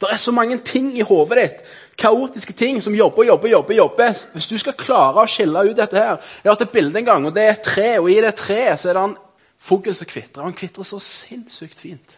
Det 0.00 0.08
er 0.08 0.20
så 0.22 0.32
mange 0.32 0.56
ting 0.64 0.88
i 0.96 1.04
hodet 1.04 1.42
ditt, 1.42 1.60
kaotiske 2.00 2.54
ting, 2.56 2.80
som 2.82 2.96
jobber, 2.96 3.26
jobber, 3.28 3.50
jobber. 3.52 3.74
jobber. 3.74 4.22
Hvis 4.32 4.48
du 4.48 4.56
skal 4.56 4.78
klare 4.78 5.20
å 5.20 5.28
skille 5.28 5.66
ut 5.66 5.76
dette 5.76 5.98
her 5.98 6.14
Jeg 6.14 6.46
har 6.46 6.54
hatt 6.54 6.64
et 6.68 6.72
bilde 6.72 7.02
en 7.02 7.10
gang, 7.10 7.26
og 7.26 7.34
det 7.36 7.44
er 7.44 7.52
et 7.52 7.66
tre, 7.66 7.90
og 7.98 8.08
i 8.08 8.20
det 8.24 8.32
treet 8.38 8.80
så 8.80 8.88
er 8.88 8.96
det 8.96 9.04
en 9.10 9.16
fugl 9.58 9.92
som 9.92 10.08
kvitrer. 10.08 10.40
Og 10.40 10.48
han 10.48 10.56
kvitrer 10.56 10.88
så 10.88 11.02
sinnssykt 11.02 11.82
fint 11.82 12.16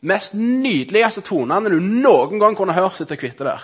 mest 0.00 0.34
nydeligste 0.34 1.22
tonene 1.26 1.72
du 1.72 1.80
noen 1.80 2.40
gang 2.40 2.56
kunne 2.56 2.76
hørt 2.76 3.00
etter 3.02 3.20
kvitte 3.20 3.46
der. 3.46 3.62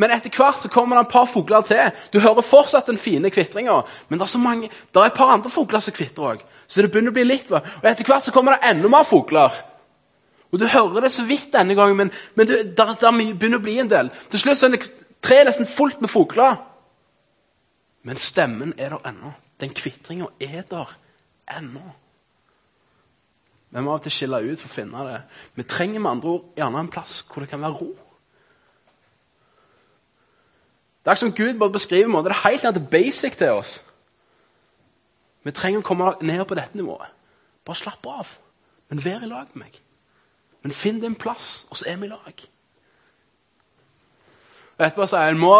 Men 0.00 0.12
etter 0.14 0.32
hvert 0.32 0.62
så 0.62 0.70
kommer 0.72 0.96
det 0.96 1.06
et 1.06 1.12
par 1.12 1.28
fugler 1.28 1.64
til. 1.68 1.90
Du 2.12 2.20
hører 2.20 2.44
fortsatt 2.44 2.88
den 2.88 3.00
fine 3.00 3.30
kvitringa, 3.32 3.82
men 4.08 4.18
det 4.18 4.24
er, 4.24 4.32
så 4.32 4.40
mange, 4.40 4.68
det 4.68 5.00
er 5.00 5.10
et 5.10 5.18
par 5.18 5.34
andre 5.34 5.52
fugler 5.52 5.84
som 5.84 5.94
kvitrer 5.96 6.32
òg. 6.32 6.46
Så 6.66 6.80
det 6.80 6.90
begynner 6.92 7.12
å 7.12 7.16
bli 7.18 7.26
litt. 7.28 7.52
Og 7.52 7.84
etter 7.88 8.08
hvert 8.08 8.24
så 8.24 8.32
kommer 8.32 8.56
det 8.56 8.70
enda 8.70 8.88
mer 8.92 9.04
fugler. 9.08 9.58
Og 10.52 10.60
Du 10.60 10.66
hører 10.68 11.04
det 11.04 11.12
så 11.12 11.24
vidt 11.24 11.52
denne 11.52 11.76
gangen, 11.76 11.96
men, 11.96 12.10
men 12.34 12.48
det, 12.48 12.76
der, 12.76 12.92
der 13.00 13.16
begynner 13.20 13.60
å 13.60 13.64
bli 13.64 13.78
en 13.80 13.92
del. 13.92 14.10
Til 14.32 14.40
slutt 14.40 14.60
så 14.60 14.68
er 14.68 14.76
det 14.76 14.90
treet 15.24 15.48
nesten 15.48 15.68
fullt 15.68 16.00
med 16.00 16.12
fugler. 16.12 16.60
Men 18.02 18.20
stemmen 18.20 18.74
er 18.76 18.96
der 18.96 19.08
ennå. 19.12 19.32
Den 19.60 19.72
kvitringa 19.76 20.28
er 20.40 20.64
der 20.68 20.96
ennå. 21.58 21.84
Vi 23.72 23.80
må 23.80 23.94
av 23.94 24.02
og 24.02 24.04
til 24.04 24.12
skille 24.12 24.40
ut 24.44 24.60
for 24.60 24.68
å 24.68 24.74
finne 24.74 25.04
det. 25.08 25.20
Vi 25.56 25.64
trenger 25.64 26.02
med 26.02 26.10
andre 26.10 26.34
ord 26.34 26.48
gjerne 26.58 26.82
en 26.84 26.90
plass 26.92 27.22
hvor 27.24 27.44
det 27.44 27.48
kan 27.50 27.62
være 27.62 27.78
ro. 27.78 27.88
Det 31.02 31.10
er 31.10 31.16
ikke 31.16 31.24
som 31.24 31.32
Gud 31.34 31.58
bare 31.58 31.74
beskriver 31.74 32.10
måte. 32.12 32.28
Det 32.28 32.36
er 32.36 32.50
helt 32.50 32.66
ned 32.66 32.76
til 32.76 32.90
basic 32.92 33.38
til 33.40 33.56
oss. 33.56 33.78
Vi 35.42 35.54
trenger 35.56 35.80
å 35.80 35.86
komme 35.86 36.12
ned 36.20 36.44
på 36.46 36.58
dette 36.58 36.78
nivået. 36.78 37.10
Bare 37.64 37.80
slapp 37.80 38.06
av. 38.06 38.36
Men 38.90 39.00
vær 39.02 39.24
i 39.24 39.30
lag 39.30 39.48
med 39.54 39.64
meg. 39.64 39.80
Men 40.62 40.76
finn 40.76 41.00
din 41.02 41.16
plass, 41.18 41.66
og 41.70 41.80
så 41.80 41.88
er 41.90 41.96
vi 41.98 42.06
i 42.06 42.12
lag. 42.12 42.44
Og 44.76 44.84
etterpå 44.84 45.08
sier 45.10 45.32
han 45.32 45.40
må, 45.40 45.56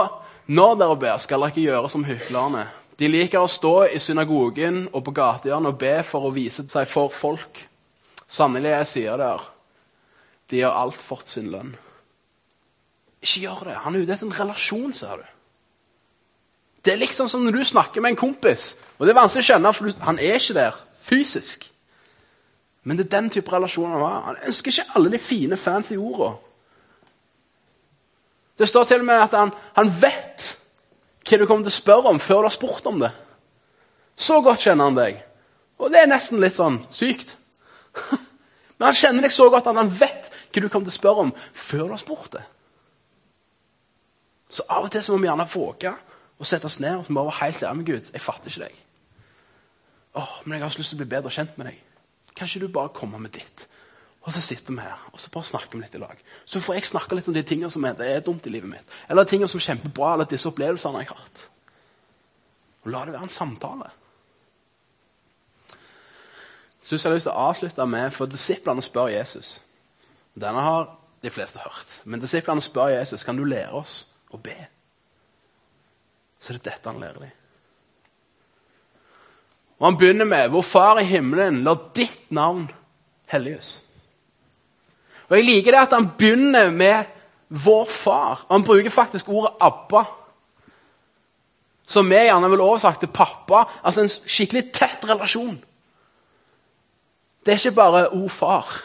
når 0.52 0.78
dere 0.78 1.00
ber, 1.00 1.18
skal 1.22 1.42
dere 1.42 1.54
ikke 1.54 1.64
gjøre 1.64 1.90
som 1.90 2.06
hyklerne. 2.06 2.68
De 3.00 3.08
liker 3.10 3.42
å 3.42 3.50
stå 3.50 3.74
i 3.88 3.98
synagogen 3.98 4.84
og 4.92 5.02
på 5.08 5.14
gatehjørnet 5.16 5.72
og 5.72 5.80
be 5.80 5.94
for 6.06 6.28
å 6.28 6.34
vise 6.34 6.68
seg 6.70 6.86
for 6.86 7.10
folk. 7.10 7.64
Sannelig, 8.32 8.70
jeg 8.72 8.88
sier 8.88 9.20
dere, 9.20 9.48
de 10.48 10.62
har 10.64 10.76
alt 10.76 11.00
fått 11.00 11.28
sin 11.28 11.50
lønn. 11.52 11.74
Ikke 13.22 13.44
gjør 13.44 13.66
det. 13.68 13.74
Han 13.84 13.94
er 13.94 14.04
ute 14.04 14.14
etter 14.16 14.28
en 14.28 14.38
relasjon, 14.38 14.94
ser 14.96 15.20
du. 15.20 15.26
Det 16.82 16.94
er 16.94 16.98
liksom 16.98 17.28
som 17.30 17.44
når 17.44 17.58
du 17.58 17.64
snakker 17.64 18.02
med 18.02 18.14
en 18.14 18.22
kompis. 18.24 18.72
Og 18.98 19.06
Det 19.06 19.12
er 19.12 19.20
vanskelig 19.20 19.44
å 19.44 19.48
skjønne, 19.50 19.72
for 19.76 20.06
han 20.08 20.18
er 20.18 20.40
ikke 20.40 20.56
der 20.56 20.80
fysisk. 21.02 21.68
Men 22.82 22.98
det 22.98 23.06
er 23.06 23.20
den 23.20 23.28
type 23.30 23.52
relasjon 23.52 23.92
han 23.92 24.02
har. 24.02 24.22
Han 24.26 24.40
ønsker 24.48 24.72
ikke 24.72 24.96
alle 24.98 25.12
de 25.12 25.20
fine, 25.22 25.56
fancy 25.56 25.94
orda. 25.94 26.32
Det 28.58 28.68
står 28.68 28.88
til 28.88 29.04
og 29.04 29.06
med 29.06 29.22
at 29.22 29.36
han, 29.36 29.52
han 29.76 29.92
vet 30.02 30.48
hva 31.22 31.38
du 31.38 31.46
kommer 31.46 31.68
til 31.68 31.72
å 31.72 31.76
spørre 31.76 32.10
om 32.10 32.18
før 32.20 32.42
du 32.42 32.48
har 32.48 32.56
spurt 32.56 32.88
om 32.90 32.98
det. 32.98 33.12
Så 34.18 34.40
godt 34.42 34.64
kjenner 34.66 34.90
han 34.90 34.98
deg. 34.98 35.22
Og 35.78 35.92
det 35.92 36.02
er 36.02 36.10
nesten 36.10 36.42
litt 36.42 36.58
sånn 36.58 36.82
sykt. 36.90 37.36
Men 38.78 38.88
han 38.88 38.98
kjenner 38.98 39.26
deg 39.26 39.34
så 39.34 39.48
godt 39.52 39.68
at 39.70 39.78
han 39.78 39.92
vet 39.92 40.30
hva 40.32 40.60
du 40.60 40.68
kommer 40.68 40.88
til 40.88 40.94
å 40.94 41.00
spørre 41.00 41.26
om 41.26 41.34
før 41.52 41.84
du 41.86 41.94
har 41.94 42.02
spurt 42.02 42.32
det. 42.34 42.44
Så 44.52 44.64
av 44.68 44.84
og 44.84 44.92
til 44.92 45.04
så 45.04 45.14
må 45.14 45.22
vi 45.22 45.30
gjerne 45.30 45.48
våge 45.48 45.92
å 46.42 46.48
sette 46.48 46.68
oss 46.68 46.80
ned 46.82 46.98
og 46.98 47.08
bare 47.08 47.30
være 47.30 47.38
helt 47.40 47.62
ærlige 47.62 47.78
med 47.78 47.88
Gud. 47.88 48.10
Jeg 48.12 48.24
fatter 48.24 48.52
ikke 48.52 48.66
deg. 48.66 48.80
Åh, 50.20 50.32
men 50.44 50.58
jeg 50.58 50.66
har 50.66 50.74
så 50.74 50.82
lyst 50.82 50.92
til 50.92 50.98
å 50.98 51.02
bli 51.04 51.12
bedre 51.14 51.32
kjent 51.32 51.54
med 51.56 51.70
deg. 51.70 51.78
Kan 52.36 52.48
ikke 52.48 52.66
du 52.66 52.74
bare 52.74 52.92
komme 52.96 53.20
med 53.22 53.32
ditt? 53.32 53.64
Og 54.22 54.34
så 54.34 54.42
sitter 54.44 54.76
vi 54.76 54.84
her 54.84 55.06
og 55.10 55.18
så 55.18 55.30
bare 55.34 55.48
snakker 55.48 55.78
vi 55.78 55.86
litt 55.86 55.96
i 55.96 56.02
lag. 56.02 56.20
Så 56.44 56.60
får 56.62 56.78
jeg 56.78 56.90
snakke 56.90 57.16
litt 57.16 57.30
om 57.30 57.36
de 57.36 57.42
tingene 57.46 57.72
som 57.72 57.84
er, 57.88 57.96
det 57.98 58.10
er 58.10 58.26
dumt 58.26 58.46
i 58.46 58.52
livet 58.52 58.70
mitt. 58.70 59.00
Eller 59.10 59.26
tingene 59.26 59.48
som 59.50 59.58
er 59.58 59.66
kjempebra, 59.70 60.12
eller 60.14 60.28
disse 60.30 60.50
opplevelsene 60.50 61.02
jeg 61.02 61.10
har 61.10 61.22
hatt. 61.24 61.46
Og 62.84 62.92
la 62.92 63.02
det 63.06 63.16
være 63.16 63.28
en 63.28 63.32
samtale. 63.32 63.88
Så 66.82 66.96
jeg 66.96 67.04
har 67.04 67.14
lyst 67.14 67.28
til 67.28 67.34
å 67.34 67.48
avslutte 67.48 67.86
med 67.86 68.10
For 68.10 68.26
disiplene 68.26 68.82
spør 68.82 69.12
Jesus. 69.14 69.60
Denne 70.34 70.64
har 70.64 70.88
de 71.22 71.30
fleste 71.30 71.62
hørt. 71.62 72.00
Men 72.04 72.20
disiplene 72.20 72.64
spør 72.64 72.96
Jesus 72.96 73.24
kan 73.24 73.38
du 73.38 73.44
lære 73.46 73.70
oss 73.78 74.06
å 74.34 74.40
be. 74.42 74.56
Så 76.42 76.52
det 76.52 76.62
er 76.62 76.70
dette 76.72 76.90
han 76.90 77.00
lærer 77.00 77.22
dem. 77.22 77.38
Og 79.78 79.88
han 79.88 79.98
begynner 79.98 80.26
med 80.26 80.50
Vår 80.50 80.62
Far 80.66 81.00
i 81.00 81.06
himmelen, 81.06 81.62
la 81.66 81.74
ditt 81.94 82.30
navn 82.30 82.68
helliges. 83.30 83.80
Og 85.28 85.36
Jeg 85.38 85.46
liker 85.46 85.72
det 85.72 85.80
at 85.80 85.94
han 85.96 86.10
begynner 86.18 86.70
med 86.70 87.04
vår 87.48 87.84
far. 87.88 88.46
Han 88.50 88.64
bruker 88.64 88.90
faktisk 88.90 89.28
ordet 89.28 89.54
Abba. 89.60 90.04
Som 91.86 92.10
vi 92.10 92.20
gjerne 92.20 92.50
vil 92.50 92.60
oversagt 92.60 93.00
til 93.00 93.08
pappa. 93.12 93.64
Altså 93.84 94.04
en 94.04 94.12
skikkelig 94.12 94.72
tett 94.72 95.04
relasjon. 95.08 95.56
Det 97.44 97.52
er 97.52 97.58
ikke 97.58 97.74
bare 97.74 98.08
'o, 98.12 98.28
far'. 98.28 98.82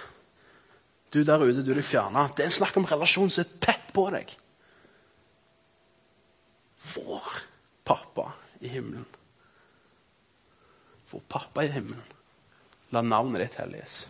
Du 1.13 1.23
der 1.23 1.43
ute, 1.43 1.65
du 1.65 1.71
er 1.71 1.81
fjerna. 1.81 2.27
Det 2.27 2.39
er 2.39 2.49
en 2.49 2.51
snakk 2.51 2.77
om 2.77 2.85
relasjon 2.85 3.29
som 3.29 3.41
er 3.43 3.59
tett 3.61 3.93
på 3.93 4.09
deg. 4.09 4.33
Vår 6.95 7.23
pappa 7.85 8.31
i 8.61 8.67
himmelen. 8.67 9.05
Vår 11.11 11.21
pappa 11.29 11.63
i 11.63 11.71
himmelen. 11.71 12.03
La 12.91 13.01
navnet 13.01 13.41
ditt 13.41 13.55
helliges. 13.55 14.07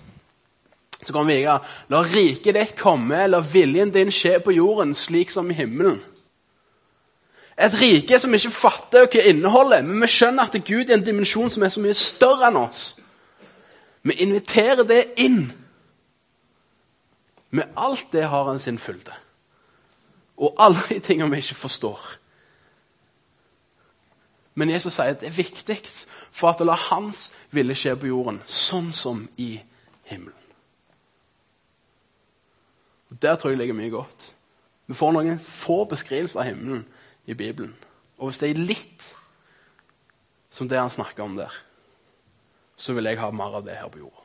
Så 1.03 1.13
kommer 1.13 1.31
vi 1.31 1.37
videre. 1.37 1.61
La 1.87 2.01
riket 2.01 2.55
ditt 2.55 2.75
komme, 2.79 3.27
la 3.27 3.39
viljen 3.39 3.91
din 3.93 4.11
skje 4.11 4.39
på 4.43 4.51
jorden 4.51 4.95
slik 4.95 5.31
som 5.31 5.51
i 5.51 5.57
himmelen. 5.57 6.01
Et 7.57 7.73
rike 7.73 8.19
som 8.21 8.33
ikke 8.33 8.53
fatter 8.53 9.07
hva 9.09 9.23
inneholder, 9.31 9.85
men 9.85 10.01
vi 10.01 10.09
skjønner 10.13 10.45
at 10.45 10.57
Gud 10.65 10.89
er 10.89 10.97
en 10.97 11.05
dimensjon 11.05 11.49
som 11.49 11.63
er 11.65 11.73
så 11.73 11.81
mye 11.81 11.97
større 11.97 12.51
enn 12.51 12.59
oss. 12.59 12.91
Vi 14.07 14.13
inviterer 14.23 14.85
det 14.87 15.01
inn. 15.19 15.49
Med 17.49 17.73
alt 17.75 18.11
det 18.11 18.23
har 18.31 18.45
han 18.47 18.59
sin 18.59 18.79
fylde. 18.79 19.15
Og 20.37 20.55
alle 20.59 20.79
de 20.89 20.99
tingene 21.03 21.33
vi 21.33 21.41
ikke 21.43 21.57
forstår. 21.59 21.99
Men 24.57 24.71
Jesus 24.71 24.95
sier 24.95 25.11
at 25.13 25.19
det 25.21 25.27
er 25.29 25.35
viktig 25.37 25.77
for 26.31 26.49
at 26.49 26.61
det 26.61 26.69
la 26.69 26.77
hans 26.87 27.27
ville 27.53 27.75
skje 27.77 27.97
på 27.99 28.09
jorden, 28.09 28.39
sånn 28.45 28.89
som 28.95 29.25
i 29.37 29.57
himmelen. 30.07 30.33
Der 33.21 33.35
tror 33.35 33.53
jeg 33.53 33.59
ligger 33.59 33.77
mye 33.77 33.93
godt. 33.93 34.31
Vi 34.87 34.95
får 34.95 35.13
noen 35.13 35.39
få 35.43 35.83
beskrivelser 35.89 36.41
av 36.41 36.49
himmelen 36.49 36.87
i 37.27 37.35
Bibelen. 37.35 37.75
Og 38.17 38.31
hvis 38.31 38.41
det 38.41 38.49
er 38.49 38.67
litt 38.71 39.11
som 40.49 40.69
det 40.71 40.79
han 40.79 40.91
snakker 40.91 41.23
om 41.23 41.37
der, 41.37 41.53
så 42.77 42.93
vil 42.93 43.09
jeg 43.09 43.19
ha 43.19 43.31
mer 43.33 43.57
av 43.59 43.65
det 43.65 43.75
her 43.79 43.89
på 43.91 44.03
jorda. 44.03 44.23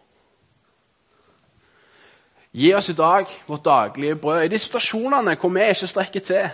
Gi 2.52 2.74
oss 2.76 2.90
i 2.92 2.96
dag 2.96 3.30
vårt 3.48 3.64
daglige 3.64 4.18
brød. 4.20 4.44
I 4.44 4.52
de 4.52 4.58
situasjonene 4.60 5.38
hvor 5.40 5.54
vi 5.54 5.64
ikke 5.72 5.88
strekker 5.88 6.20
til, 6.20 6.50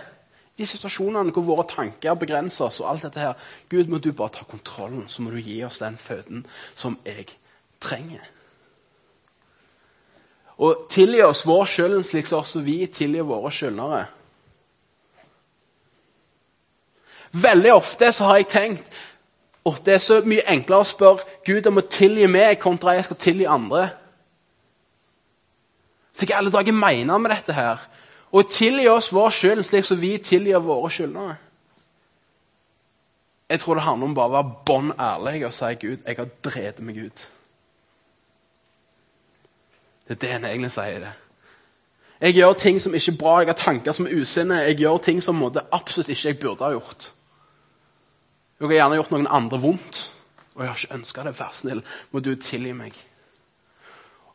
i 0.55 0.61
de 0.61 0.67
situasjonene 0.67 1.33
hvor 1.35 1.43
våre 1.43 1.67
tanker 1.67 2.15
begrenser 2.19 2.69
oss, 2.69 2.79
og 2.79 2.89
alt 2.89 3.03
dette 3.03 3.19
her 3.19 3.33
Gud, 3.69 3.91
må 3.91 3.99
du 3.99 4.13
bare 4.13 4.39
ta 4.39 4.47
kontrollen, 4.47 5.07
så 5.07 5.21
må 5.21 5.31
du 5.35 5.41
gi 5.43 5.59
oss 5.67 5.81
den 5.83 5.97
føden 5.97 6.45
som 6.75 6.97
jeg 7.05 7.27
trenger. 7.83 8.23
Og 10.59 10.87
tilgi 10.91 11.21
oss 11.23 11.45
vår 11.47 11.67
skyld, 11.71 11.99
slik 12.03 12.27
som 12.27 12.41
også 12.43 12.63
vi 12.63 12.81
tilgir 12.91 13.27
våre 13.27 13.51
skyldnere. 13.51 14.05
Veldig 17.31 17.71
ofte 17.73 18.11
så 18.11 18.25
har 18.25 18.39
jeg 18.39 18.49
tenkt 18.51 18.99
at 19.77 19.85
det 19.85 19.93
er 19.93 20.03
så 20.03 20.19
mye 20.25 20.45
enklere 20.47 20.83
å 20.83 20.87
spørre 20.87 21.39
Gud 21.45 21.67
om 21.67 21.81
å 21.81 21.85
tilgi 21.85 22.27
meg, 22.31 22.59
kontra 22.61 22.95
jeg 22.95 23.07
skal 23.07 23.19
tilgi 23.19 23.47
andre. 23.49 23.89
Så 26.13 26.27
hva 26.27 26.39
alle 26.39 26.53
dager 26.53 26.75
mener 26.75 27.21
med 27.21 27.31
dette 27.31 27.55
her? 27.55 27.83
Å 28.29 28.43
tilgi 28.45 28.87
oss 28.91 29.11
vår 29.13 29.31
skyld, 29.33 29.63
slik 29.65 29.87
som 29.87 29.99
vi 30.01 30.17
tilgir 30.21 30.61
våre 30.63 30.91
skyldnere. 30.93 31.37
Jeg 33.49 33.59
tror 33.59 33.79
det 33.79 33.83
handler 33.83 34.07
om 34.07 34.15
bare 34.15 34.29
å 34.29 34.35
være 34.35 34.57
bånn 34.67 34.91
ærlig 35.01 35.39
og 35.47 35.53
si 35.57 35.71
Gud, 35.81 36.03
jeg 36.05 36.19
har 36.19 36.29
drevet 36.45 36.83
meg 36.85 36.99
ut. 37.01 37.23
Det 40.05 40.15
er 40.15 40.21
det 40.21 40.29
en 40.35 40.45
egentlig 40.45 40.71
sier. 40.73 40.99
det. 40.99 41.15
Jeg 42.21 42.35
gjør 42.35 42.53
ting 42.53 42.81
som 42.81 42.95
ikke 42.95 43.11
er 43.11 43.17
bra, 43.17 43.39
jeg 43.39 43.47
har 43.47 43.57
tanker 43.57 43.91
som 43.95 44.07
er 44.07 44.21
usinne. 44.21 44.55
Jeg 44.67 44.79
gjør 44.81 44.97
ting 44.97 45.23
som 45.23 45.43
absolutt 45.71 46.09
ikke 46.09 46.27
jeg 46.27 46.39
burde 46.39 46.65
ha 46.65 46.71
gjort. 46.71 47.13
Jeg 48.59 48.67
har 48.67 48.75
gjerne 48.75 48.97
gjort 48.99 49.11
noen 49.13 49.29
andre 49.31 49.57
vondt, 49.63 49.99
og 50.55 50.63
jeg 50.63 50.69
har 50.69 50.81
ikke 50.81 50.97
ønska 50.97 51.23
det. 51.23 51.31
Vær 51.39 51.53
snill, 51.55 51.79
må 52.11 52.19
du 52.19 52.33
tilgi 52.35 52.73
meg. 52.75 52.97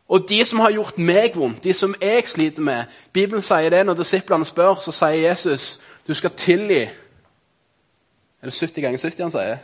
Og 0.08 0.24
de 0.28 0.38
som 0.44 0.60
har 0.64 0.72
gjort 0.72 0.98
meg 1.00 1.37
vondt, 1.37 1.64
de 1.64 1.74
som 1.76 1.94
jeg 2.00 2.24
sliter 2.28 2.64
med 2.64 2.92
Bibelen 3.12 3.44
sier 3.44 3.72
det 3.72 3.82
når 3.84 3.98
disiplene 4.00 4.48
spør, 4.48 4.80
så 4.84 4.92
sier 4.92 5.28
Jesus 5.28 5.78
du 6.04 6.12
skal 6.14 6.34
tilgi 6.37 6.82
Er 6.84 8.50
det 8.50 8.54
70 8.54 8.82
ganger 8.84 9.00
70 9.00 9.22
han 9.24 9.32
sier? 9.32 9.60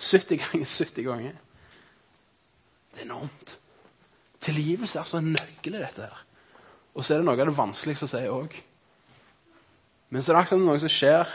70 0.00 0.38
ganger 0.40 0.66
70 0.66 1.04
ganger. 1.04 1.32
Det 2.94 3.02
er 3.02 3.04
enormt. 3.04 3.58
Tilgivelse 4.40 4.98
er 4.98 5.02
altså 5.02 5.18
en 5.20 5.32
nøkkel 5.34 5.74
i 5.74 5.82
dette. 5.82 6.02
her. 6.02 6.24
Og 6.94 7.04
så 7.04 7.14
er 7.14 7.18
det 7.18 7.26
noe 7.28 7.36
av 7.36 7.50
det 7.50 7.56
vanskeligste 7.56 8.08
å 8.08 8.12
si 8.14 8.22
òg. 8.32 8.56
Men 10.08 10.22
så 10.22 10.32
er 10.32 10.36
det 10.38 10.42
akkurat 10.46 10.64
noe 10.64 10.80
som 10.80 10.92
skjer 10.92 11.34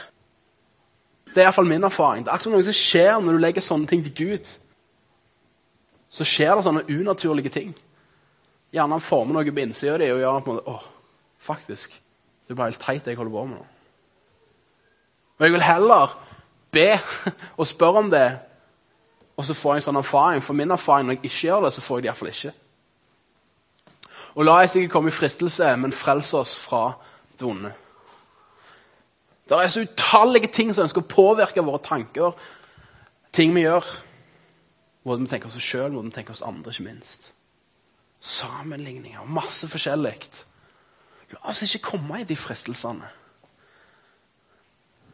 Det 1.32 1.40
er 1.40 1.46
iallfall 1.46 1.68
min 1.68 1.84
erfaring. 1.84 2.24
Det 2.24 2.30
er 2.30 2.36
akkurat 2.36 2.52
noe 2.52 2.66
som 2.66 2.76
skjer 2.76 3.20
når 3.20 3.32
du 3.32 3.40
legger 3.40 3.64
sånne 3.64 3.88
ting 3.88 4.04
til 4.04 4.14
Gud. 4.16 4.52
Så 6.12 6.26
skjer 6.28 6.54
det 6.54 6.66
sånne 6.66 6.84
unaturlige 6.92 7.52
ting. 7.52 7.72
Gjerne 8.72 8.98
han 8.98 9.04
former 9.04 9.38
noe 9.38 9.52
på 9.52 9.64
innsida 9.64 9.98
di 10.00 10.10
og 10.12 10.20
gjør 10.20 10.40
på 10.44 10.52
en 10.52 10.58
måte, 10.58 10.72
åh, 10.72 10.84
faktisk, 11.42 11.94
det 12.46 12.54
er 12.54 12.58
bare 12.58 12.72
helt 12.72 12.84
teit 12.84 13.04
det 13.04 13.14
jeg 13.14 13.20
holder 13.20 13.32
på 13.32 13.44
med 13.48 13.56
nå. 13.56 13.66
Og 15.38 15.46
jeg 15.46 15.52
vil 15.52 15.64
heller 15.64 16.16
be 16.72 16.88
og 17.60 17.66
spørre 17.66 18.04
om 18.04 18.10
det, 18.12 18.26
og 19.36 19.44
så 19.44 19.56
får 19.56 19.74
jeg 19.74 19.82
en 19.82 19.86
sånn 19.88 20.00
erfaring. 20.02 20.44
For 20.44 20.56
min 20.56 20.70
erfaring 20.70 21.08
når 21.08 21.16
jeg 21.16 21.24
ikke 21.24 21.46
gjør 21.48 21.64
det, 21.64 21.72
så 21.72 21.84
får 21.84 21.98
jeg 21.98 22.04
det 22.04 22.10
iallfall 22.10 22.32
ikke. 22.32 22.52
Og 24.32 24.44
la 24.44 24.58
oss 24.62 24.76
ikke 24.76 24.92
komme 24.92 25.12
i 25.12 25.16
fristelse, 25.16 25.72
men 25.76 25.96
frels 25.96 26.32
oss 26.36 26.52
fra 26.56 26.92
det 27.40 27.48
onde. 27.48 27.72
Det 29.48 29.58
er 29.58 29.68
så 29.68 29.82
utallige 29.82 30.50
ting 30.52 30.70
som 30.74 30.86
ønsker 30.86 31.02
å 31.02 31.10
påvirke 31.10 31.64
våre 31.66 31.82
tanker, 31.82 32.36
ting 33.34 33.54
vi 33.56 33.66
gjør. 33.66 33.86
Måten 35.08 35.26
vi 35.26 35.32
tenker 35.32 35.50
oss 35.50 35.62
sjøl, 35.62 35.90
måten 35.92 36.12
vi 36.12 36.16
tenker 36.18 36.36
oss 36.36 36.44
andre, 36.46 36.70
ikke 36.70 36.86
minst. 36.86 37.32
Sammenligninger, 38.22 39.24
masse 39.26 39.66
forskjellig. 39.68 40.14
La 41.32 41.50
oss 41.50 41.64
ikke 41.66 41.96
komme 41.96 42.20
i 42.22 42.28
de 42.28 42.36
fristelsene. 42.38 43.08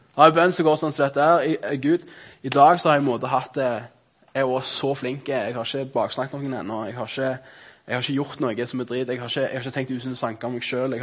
Jeg 0.09 0.23
har 0.23 0.33
en 0.33 0.35
bønn 0.35 0.51
som 0.51 0.65
går 0.67 0.77
sånn 0.81 0.93
som 0.93 1.05
dette 1.07 1.25
her. 1.25 1.77
Gud, 1.79 2.03
i 2.43 2.51
dag 2.51 2.79
så 2.79 2.89
har 2.89 2.99
jeg 2.99 3.05
i 3.05 3.07
måte 3.07 3.31
hatt 3.31 3.55
det 3.55 3.71
Jeg 4.35 4.45
også 4.45 4.75
så 4.75 4.93
flink. 4.93 5.29
Jeg 5.29 5.55
har 5.55 5.65
ikke 5.65 5.91
baksnakket 5.93 6.41
noen 6.41 6.59
ennå. 6.59 6.83
Jeg 6.85 7.39
jeg 7.89 7.95
har 7.95 8.03
ikke 8.03 8.13
gjort 8.13 8.41
noe 8.43 8.65
som 8.69 8.79
er 8.79 8.85
drit. 8.85 9.07
Jeg 9.09 9.19
har 9.19 9.29
ikke, 9.29 9.41
jeg 9.41 9.49
har 9.49 9.63
ikke 9.65 9.71
tenkt 9.71 9.91
usunne 9.91 10.15
tanker 10.15 10.47
om 10.47 10.53
meg 10.53 10.63
sjøl. 10.63 10.93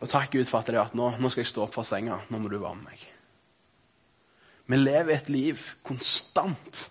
Og 0.00 0.10
takk 0.10 0.30
Gud 0.32 0.46
for 0.46 0.60
at, 0.60 0.70
det 0.70 0.78
at 0.78 0.94
nå, 0.94 1.10
nå, 1.18 1.30
skal 1.30 1.42
jeg 1.42 1.50
stå 1.50 1.64
opp 1.64 1.74
fra 1.74 1.84
senga. 1.86 2.20
Nå 2.30 2.38
må 2.38 2.50
du 2.50 2.58
være 2.58 2.78
med 2.78 2.92
meg. 2.92 3.04
Vi 4.68 4.76
lever 4.76 5.16
et 5.16 5.28
liv 5.32 5.60
konstant 5.82 6.84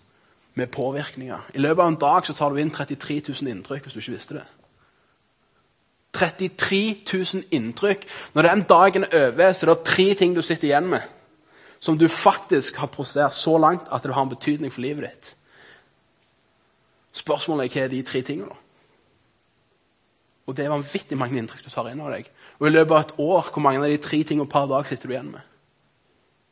med 0.57 0.71
påvirkninger. 0.73 1.51
I 1.53 1.61
løpet 1.61 1.83
av 1.83 1.91
en 1.91 1.99
dag 2.01 2.25
så 2.25 2.33
tar 2.35 2.51
du 2.51 2.61
inn 2.61 2.73
33 2.73 3.21
000 3.29 3.51
inntrykk, 3.53 3.85
hvis 3.85 3.95
du 3.95 4.01
ikke 4.01 4.15
visste 4.17 4.39
det. 4.39 4.45
33 6.17 6.81
000 7.05 7.43
inntrykk. 7.53 8.07
Når 8.33 8.49
den 8.49 8.65
dagen 8.69 9.05
er 9.05 9.27
over, 9.27 9.53
så 9.53 9.67
er 9.67 9.73
det 9.73 9.85
tre 9.85 10.07
ting 10.17 10.33
du 10.35 10.41
sitter 10.41 10.71
igjen 10.71 10.89
med 10.95 11.13
som 11.79 11.97
du 11.97 12.07
faktisk 12.09 12.75
har 12.81 12.89
prosessert 12.89 13.33
så 13.33 13.57
langt 13.61 13.85
at 13.93 14.03
det 14.03 14.13
har 14.13 14.25
en 14.25 14.29
betydning 14.29 14.73
for 14.73 14.81
livet 14.81 15.09
ditt. 15.09 15.35
Spørsmålet 17.17 17.67
er 17.67 17.73
hva 17.73 17.83
er 17.83 17.91
de 17.91 18.01
tre 18.05 18.21
tingene? 18.21 18.49
da? 18.49 18.57
Og 20.47 20.57
det 20.57 20.65
er 20.65 20.71
vanvittig 20.71 21.17
mange 21.19 21.37
inntrykk 21.37 21.65
du 21.65 21.69
tar 21.69 21.89
inn 21.91 22.01
av 22.01 22.13
deg. 22.13 22.29
Og 22.57 22.67
i 22.67 22.73
løpet 22.73 22.95
av 22.95 23.03
et 23.03 23.19
år, 23.21 23.49
hvor 23.53 23.63
mange 23.63 23.83
av 23.83 23.91
de 23.91 23.99
tre 24.01 24.23
tingene 24.25 24.49
per 24.49 24.65
dag 24.69 24.87
sitter 24.89 25.09
du 25.09 25.13
igjen 25.13 25.33
med? 25.35 25.43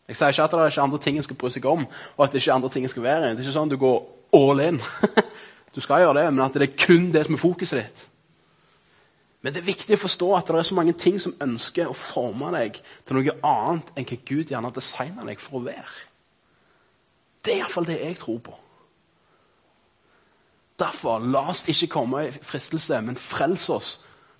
Jeg 0.05 0.19
sier 0.19 0.33
ikke 0.35 0.43
at 0.45 0.51
det 0.53 0.59
er 0.61 0.73
ikke 0.73 0.83
andre 0.85 0.99
ting 1.01 1.15
en 1.17 1.25
skal 1.25 1.37
bry 1.41 1.49
seg 1.49 1.65
om, 1.65 1.85
og 1.85 2.25
at 2.25 2.33
det 2.33 2.41
ikke 2.41 2.51
er 2.51 2.59
andre 2.59 2.69
ting 2.73 2.89
skal 2.89 3.05
være. 3.05 3.29
Det 3.31 3.39
er 3.39 3.47
ikke 3.47 3.55
sånn 3.55 3.71
at 3.71 3.73
du 3.73 3.81
går 3.81 4.03
all 4.37 4.61
in. 4.61 4.81
du 5.75 5.79
skal 5.81 6.03
gjøre 6.03 6.19
det, 6.19 6.25
men 6.33 6.43
at 6.45 6.59
det 6.59 6.67
er 6.67 6.75
kun 6.77 7.07
det 7.13 7.23
som 7.25 7.37
er 7.37 7.41
fokuset 7.41 7.81
ditt. 7.81 8.03
Men 9.41 9.53
det 9.53 9.61
er 9.61 9.67
viktig 9.67 9.97
å 9.97 10.01
forstå 10.01 10.27
at 10.37 10.47
det 10.49 10.57
er 10.57 10.65
så 10.65 10.77
mange 10.77 10.93
ting 10.97 11.17
som 11.21 11.35
ønsker 11.41 11.89
å 11.89 11.97
forme 11.97 12.51
deg 12.55 12.77
til 13.05 13.17
noe 13.17 13.33
annet 13.45 13.91
enn 13.93 14.07
hva 14.09 14.19
Gud 14.25 14.53
gjerne 14.53 14.69
har 14.69 14.77
designa 14.77 15.25
deg 15.25 15.41
for 15.41 15.59
å 15.59 15.65
være. 15.67 15.97
Det 17.45 17.53
er 17.53 17.61
iallfall 17.61 17.85
det 17.85 17.99
jeg 17.99 18.17
tror 18.21 18.39
på. 18.45 18.55
Derfor, 20.81 21.21
la 21.21 21.45
oss 21.53 21.61
ikke 21.71 21.91
komme 21.93 22.25
i 22.25 22.33
fristelse, 22.33 22.97
men 23.05 23.21
frels 23.21 23.69
oss 23.69 23.91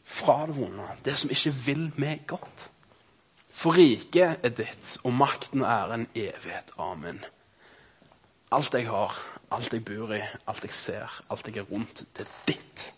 fra 0.06 0.46
det 0.46 0.56
vonde, 0.58 0.86
det 1.06 1.18
som 1.18 1.32
ikke 1.34 1.54
vil 1.66 1.86
meg 1.98 2.26
godt. 2.30 2.70
For 3.50 3.78
riket 3.78 4.44
er 4.44 4.52
ditt, 4.54 4.98
og 5.04 5.16
makten 5.16 5.64
og 5.64 5.72
æren 5.72 6.08
evighet. 6.14 6.74
Amen. 6.78 7.24
Alt 8.54 8.76
jeg 8.78 8.88
har, 8.88 9.16
alt 9.52 9.74
jeg 9.74 9.86
bor 9.86 10.14
i, 10.14 10.22
alt 10.48 10.68
jeg 10.68 10.76
ser, 10.76 11.22
alt 11.32 11.48
jeg 11.48 11.58
er 11.64 11.72
rundt, 11.72 12.04
det 12.18 12.28
er 12.28 12.36
ditt. 12.48 12.92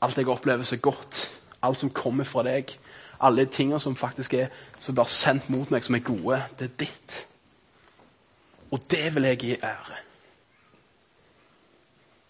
Alt 0.00 0.18
jeg 0.20 0.28
opplever 0.28 0.68
så 0.68 0.76
godt, 0.76 1.40
alt 1.62 1.80
som 1.80 1.90
kommer 1.90 2.28
fra 2.28 2.44
deg, 2.46 2.76
alle 3.20 3.46
tingene 3.48 3.80
som 3.80 3.96
faktisk 3.96 4.36
er 4.36 4.52
som 4.78 4.94
blir 4.94 5.08
sendt 5.08 5.48
mot 5.50 5.70
meg, 5.72 5.84
som 5.84 5.96
er 5.96 6.04
gode, 6.04 6.42
det 6.60 6.70
er 6.70 6.78
ditt. 6.84 7.20
Og 8.70 8.82
det 8.90 9.08
vil 9.14 9.30
jeg 9.30 9.40
gi 9.40 9.54
ære. 9.56 10.02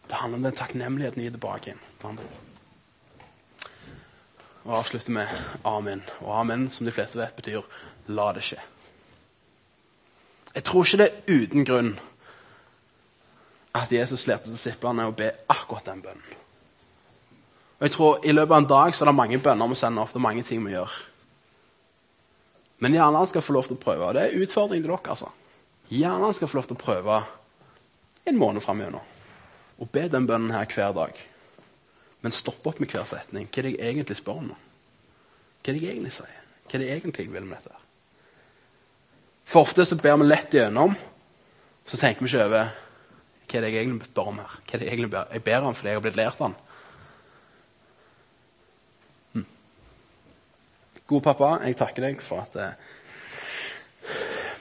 Det 0.07 0.21
handler 0.21 0.39
om 0.39 0.45
den 0.47 0.57
takknemligheten 0.57 1.23
i 1.23 1.31
tilbake 1.31 1.75
igjen. 1.75 2.21
Og 4.67 4.81
avslutter 4.81 5.15
med 5.15 5.31
amen. 5.65 6.03
Og 6.21 6.33
amen, 6.41 6.67
som 6.71 6.87
de 6.87 6.95
fleste 6.95 7.21
vet, 7.21 7.37
betyr 7.37 7.67
la 8.11 8.33
det 8.35 8.43
skje. 8.43 8.59
Jeg 10.57 10.65
tror 10.67 10.87
ikke 10.87 10.99
det 11.03 11.07
er 11.07 11.43
uten 11.43 11.67
grunn 11.69 11.91
at 13.77 13.93
Jesus 13.93 14.25
lærte 14.27 14.51
disiplene 14.51 15.07
å 15.07 15.15
be 15.15 15.29
akkurat 15.53 15.87
den 15.87 16.01
bønnen. 16.03 16.43
Og 17.77 17.85
jeg 17.85 17.93
tror 17.93 18.25
I 18.25 18.33
løpet 18.33 18.55
av 18.55 18.63
en 18.63 18.71
dag 18.71 18.95
så 18.95 19.05
er 19.05 19.11
det 19.11 19.19
mange 19.19 19.39
bønner 19.45 19.69
vi 19.69 19.77
sender 19.77 20.09
er 20.09 20.25
mange 20.25 20.43
ting 20.49 20.65
vi 20.65 20.73
gjør. 20.73 20.93
Men 22.81 22.97
gjerne 22.97 23.21
han 23.21 23.29
skal 23.29 23.45
få 23.45 23.53
lov 23.57 23.69
til 23.69 23.77
å 23.77 23.83
prøve. 23.85 24.07
og 24.07 24.15
Det 24.15 24.23
er 24.23 24.43
utfordring 24.43 24.83
til 24.83 24.91
dere. 24.91 25.11
altså. 25.11 25.29
Gjerne 25.89 26.25
han 26.25 26.35
skal 26.35 26.49
få 26.49 26.59
lov 26.59 26.67
til 26.67 26.77
å 26.77 26.85
prøve 26.85 27.23
en 28.27 28.39
måned 28.39 28.65
framigjennom. 28.65 29.01
Og 29.79 29.91
be 29.93 30.09
den 30.09 30.27
bønnen 30.27 30.51
her 30.57 30.67
hver 30.73 30.93
dag. 30.97 31.13
Men 32.27 32.35
stopp 32.35 32.65
opp 32.67 32.81
med 32.83 32.91
hver 32.91 33.05
setning. 33.07 33.45
Hva 33.47 33.61
er 33.61 33.67
det 33.69 33.77
jeg 33.77 33.93
egentlig 33.93 34.17
spør 34.19 34.41
om? 34.41 34.49
Hva 34.51 35.71
er 35.71 35.77
det 35.77 35.83
jeg 35.85 35.93
egentlig 35.93 36.15
sier? 36.17 36.41
Hva 36.65 36.75
er 36.75 36.83
det 36.83 36.89
jeg 36.89 36.99
egentlig 36.99 37.27
vil 37.31 37.45
med 37.47 37.61
dette? 37.61 37.85
For 39.47 39.63
ofte 39.63 39.87
så 39.87 39.95
ber 40.01 40.17
vi 40.19 40.27
lett 40.27 40.57
gjennom, 40.59 40.97
så 41.87 42.01
tenker 42.01 42.27
vi 42.27 42.33
ikke 42.33 42.49
over 42.49 42.73
hva 43.47 43.61
er 43.61 43.63
det 43.63 43.71
jeg 43.71 43.85
egentlig 43.85 44.09
spør 44.09 44.33
om 44.33 44.41
her. 44.43 44.57
Hva 44.59 44.75
er 44.75 44.83
det 44.83 44.89
jeg 44.89 44.97
egentlig 44.97 45.13
ber, 45.13 45.31
jeg 45.37 45.45
ber 45.47 45.69
om 45.69 45.79
fordi 45.79 45.93
jeg 45.93 46.01
har 46.01 46.05
blitt 46.09 46.19
lært 46.19 46.43
den. 46.43 46.57
Hm. 49.37 49.47
God 51.15 51.27
pappa, 51.29 51.53
jeg 51.63 51.79
takker 51.79 52.09
deg 52.09 52.27
for 52.27 52.43
at 52.43 52.59
eh, 52.59 52.91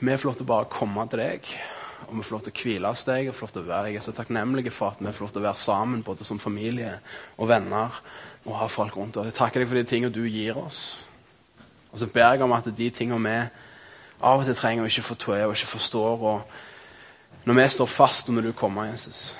vi 0.05 0.13
får 0.13 0.29
lov 0.29 0.37
til 0.37 0.45
å 0.45 0.53
bare 0.53 0.69
komme 0.69 1.09
til 1.09 1.25
deg. 1.25 1.49
Og 2.05 2.17
vi 2.17 2.23
får 2.23 2.35
lov 2.35 2.45
til 2.45 2.53
å 2.53 2.61
hvile 2.61 2.91
hos 2.93 3.03
deg 3.07 3.29
og 3.29 3.35
får 3.35 3.47
lov 3.47 3.53
til 3.55 3.63
å 3.63 3.67
være 3.69 3.87
deg. 3.87 3.95
Jeg 3.95 4.01
er 4.01 4.05
så 4.05 4.13
takknemlig 4.17 4.71
for 4.73 4.93
at 4.93 5.01
vi 5.01 5.13
får 5.13 5.25
lov 5.25 5.33
til 5.33 5.41
å 5.41 5.47
være 5.47 5.61
sammen 5.61 6.03
både 6.05 6.27
som 6.27 6.41
familie 6.41 6.93
og 7.37 7.49
venner 7.49 7.99
og 8.45 8.57
ha 8.59 8.67
folk 8.69 8.97
rundt 8.97 9.17
oss. 9.17 9.29
Jeg 9.31 9.37
takker 9.39 9.61
deg 9.61 9.69
for 9.71 9.79
de 9.79 9.89
tingene 9.89 10.13
du 10.13 10.23
gir 10.29 10.57
oss. 10.61 10.81
Og 11.91 12.01
så 12.01 12.09
ber 12.11 12.35
jeg 12.35 12.43
om 12.45 12.53
at 12.53 12.67
de 12.77 12.89
tingene 12.93 13.21
vi 13.23 13.37
av 14.25 14.39
og 14.39 14.45
til 14.47 14.57
trenger 14.57 14.85
og 14.85 14.91
ikke 14.91 15.09
fortør 15.09 15.47
og 15.47 15.55
ikke 15.57 15.73
forstår 15.73 16.29
og 16.31 16.61
Når 17.45 17.53
vi 17.53 17.69
står 17.69 17.85
fast, 17.85 18.29
og 18.29 18.35
når 18.35 18.41
du 18.41 18.51
kommer, 18.51 18.85
Jesus 18.85 19.37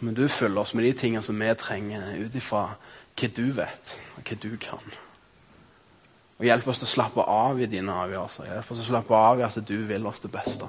Men 0.00 0.14
du 0.14 0.28
følger 0.28 0.60
oss 0.60 0.74
med 0.74 0.84
de 0.84 0.92
tingene 0.92 1.22
som 1.22 1.38
vi 1.38 1.54
trenger 1.54 2.16
ut 2.18 2.34
ifra 2.34 2.74
hva 3.18 3.28
du 3.36 3.52
vet, 3.52 4.00
og 4.16 4.22
hva 4.22 4.36
du 4.42 4.56
kan. 4.56 4.82
Og 6.38 6.44
Hjelp 6.46 6.68
oss 6.68 6.78
til 6.78 6.86
å 6.86 6.90
slappe 6.90 7.22
av 7.22 7.60
i 7.60 7.66
dine 7.66 7.94
avgjørelser. 7.94 8.46
Hjelp 8.46 8.70
oss 8.70 8.78
til 8.78 8.86
å 8.86 8.90
slappe 8.92 9.14
av 9.14 9.40
i 9.40 9.46
at 9.46 9.58
du 9.66 9.76
vil 9.86 10.06
oss 10.06 10.20
det 10.20 10.30
beste. 10.30 10.68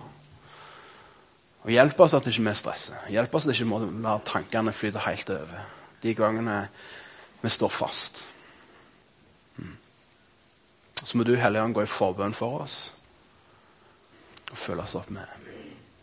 Og 1.64 1.72
Hjelp 1.74 2.00
oss 2.00 2.16
at 2.16 2.28
ikke 2.28 2.46
vi 2.46 2.56
stresser. 2.56 3.00
Hjelp 3.12 3.36
oss 3.36 3.48
at 3.48 3.54
ikke 3.56 3.68
må 3.68 3.82
la 4.04 4.18
tankene 4.26 4.74
flyte 4.74 5.04
helt 5.04 5.30
over. 5.36 5.66
De 6.04 6.14
gangene 6.16 6.62
vi 7.42 7.52
står 7.52 7.72
fast. 7.72 8.24
Mm. 9.58 9.76
Så 11.04 11.18
må 11.18 11.28
du 11.28 11.36
Hellige 11.36 11.64
Ånd 11.64 11.76
gå 11.76 11.84
i 11.84 11.92
forbønn 11.92 12.36
for 12.36 12.64
oss 12.64 12.80
og 14.50 14.58
følge 14.58 14.82
oss 14.82 14.96
opp 14.98 15.12
med 15.14 15.30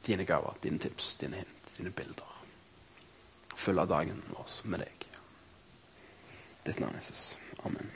dine 0.06 0.24
gaver, 0.24 0.54
dine 0.62 0.78
tips, 0.78 1.16
dine 1.20 1.40
hint, 1.40 1.72
dine 1.78 1.90
bilder. 1.90 2.36
Følge 3.56 3.86
dagen 3.90 4.22
vår 4.30 4.52
med 4.70 4.84
deg. 4.84 5.08
Ditt 6.66 6.80
navn, 6.80 6.94
Jesus. 6.94 7.36
Amen. 7.64 7.90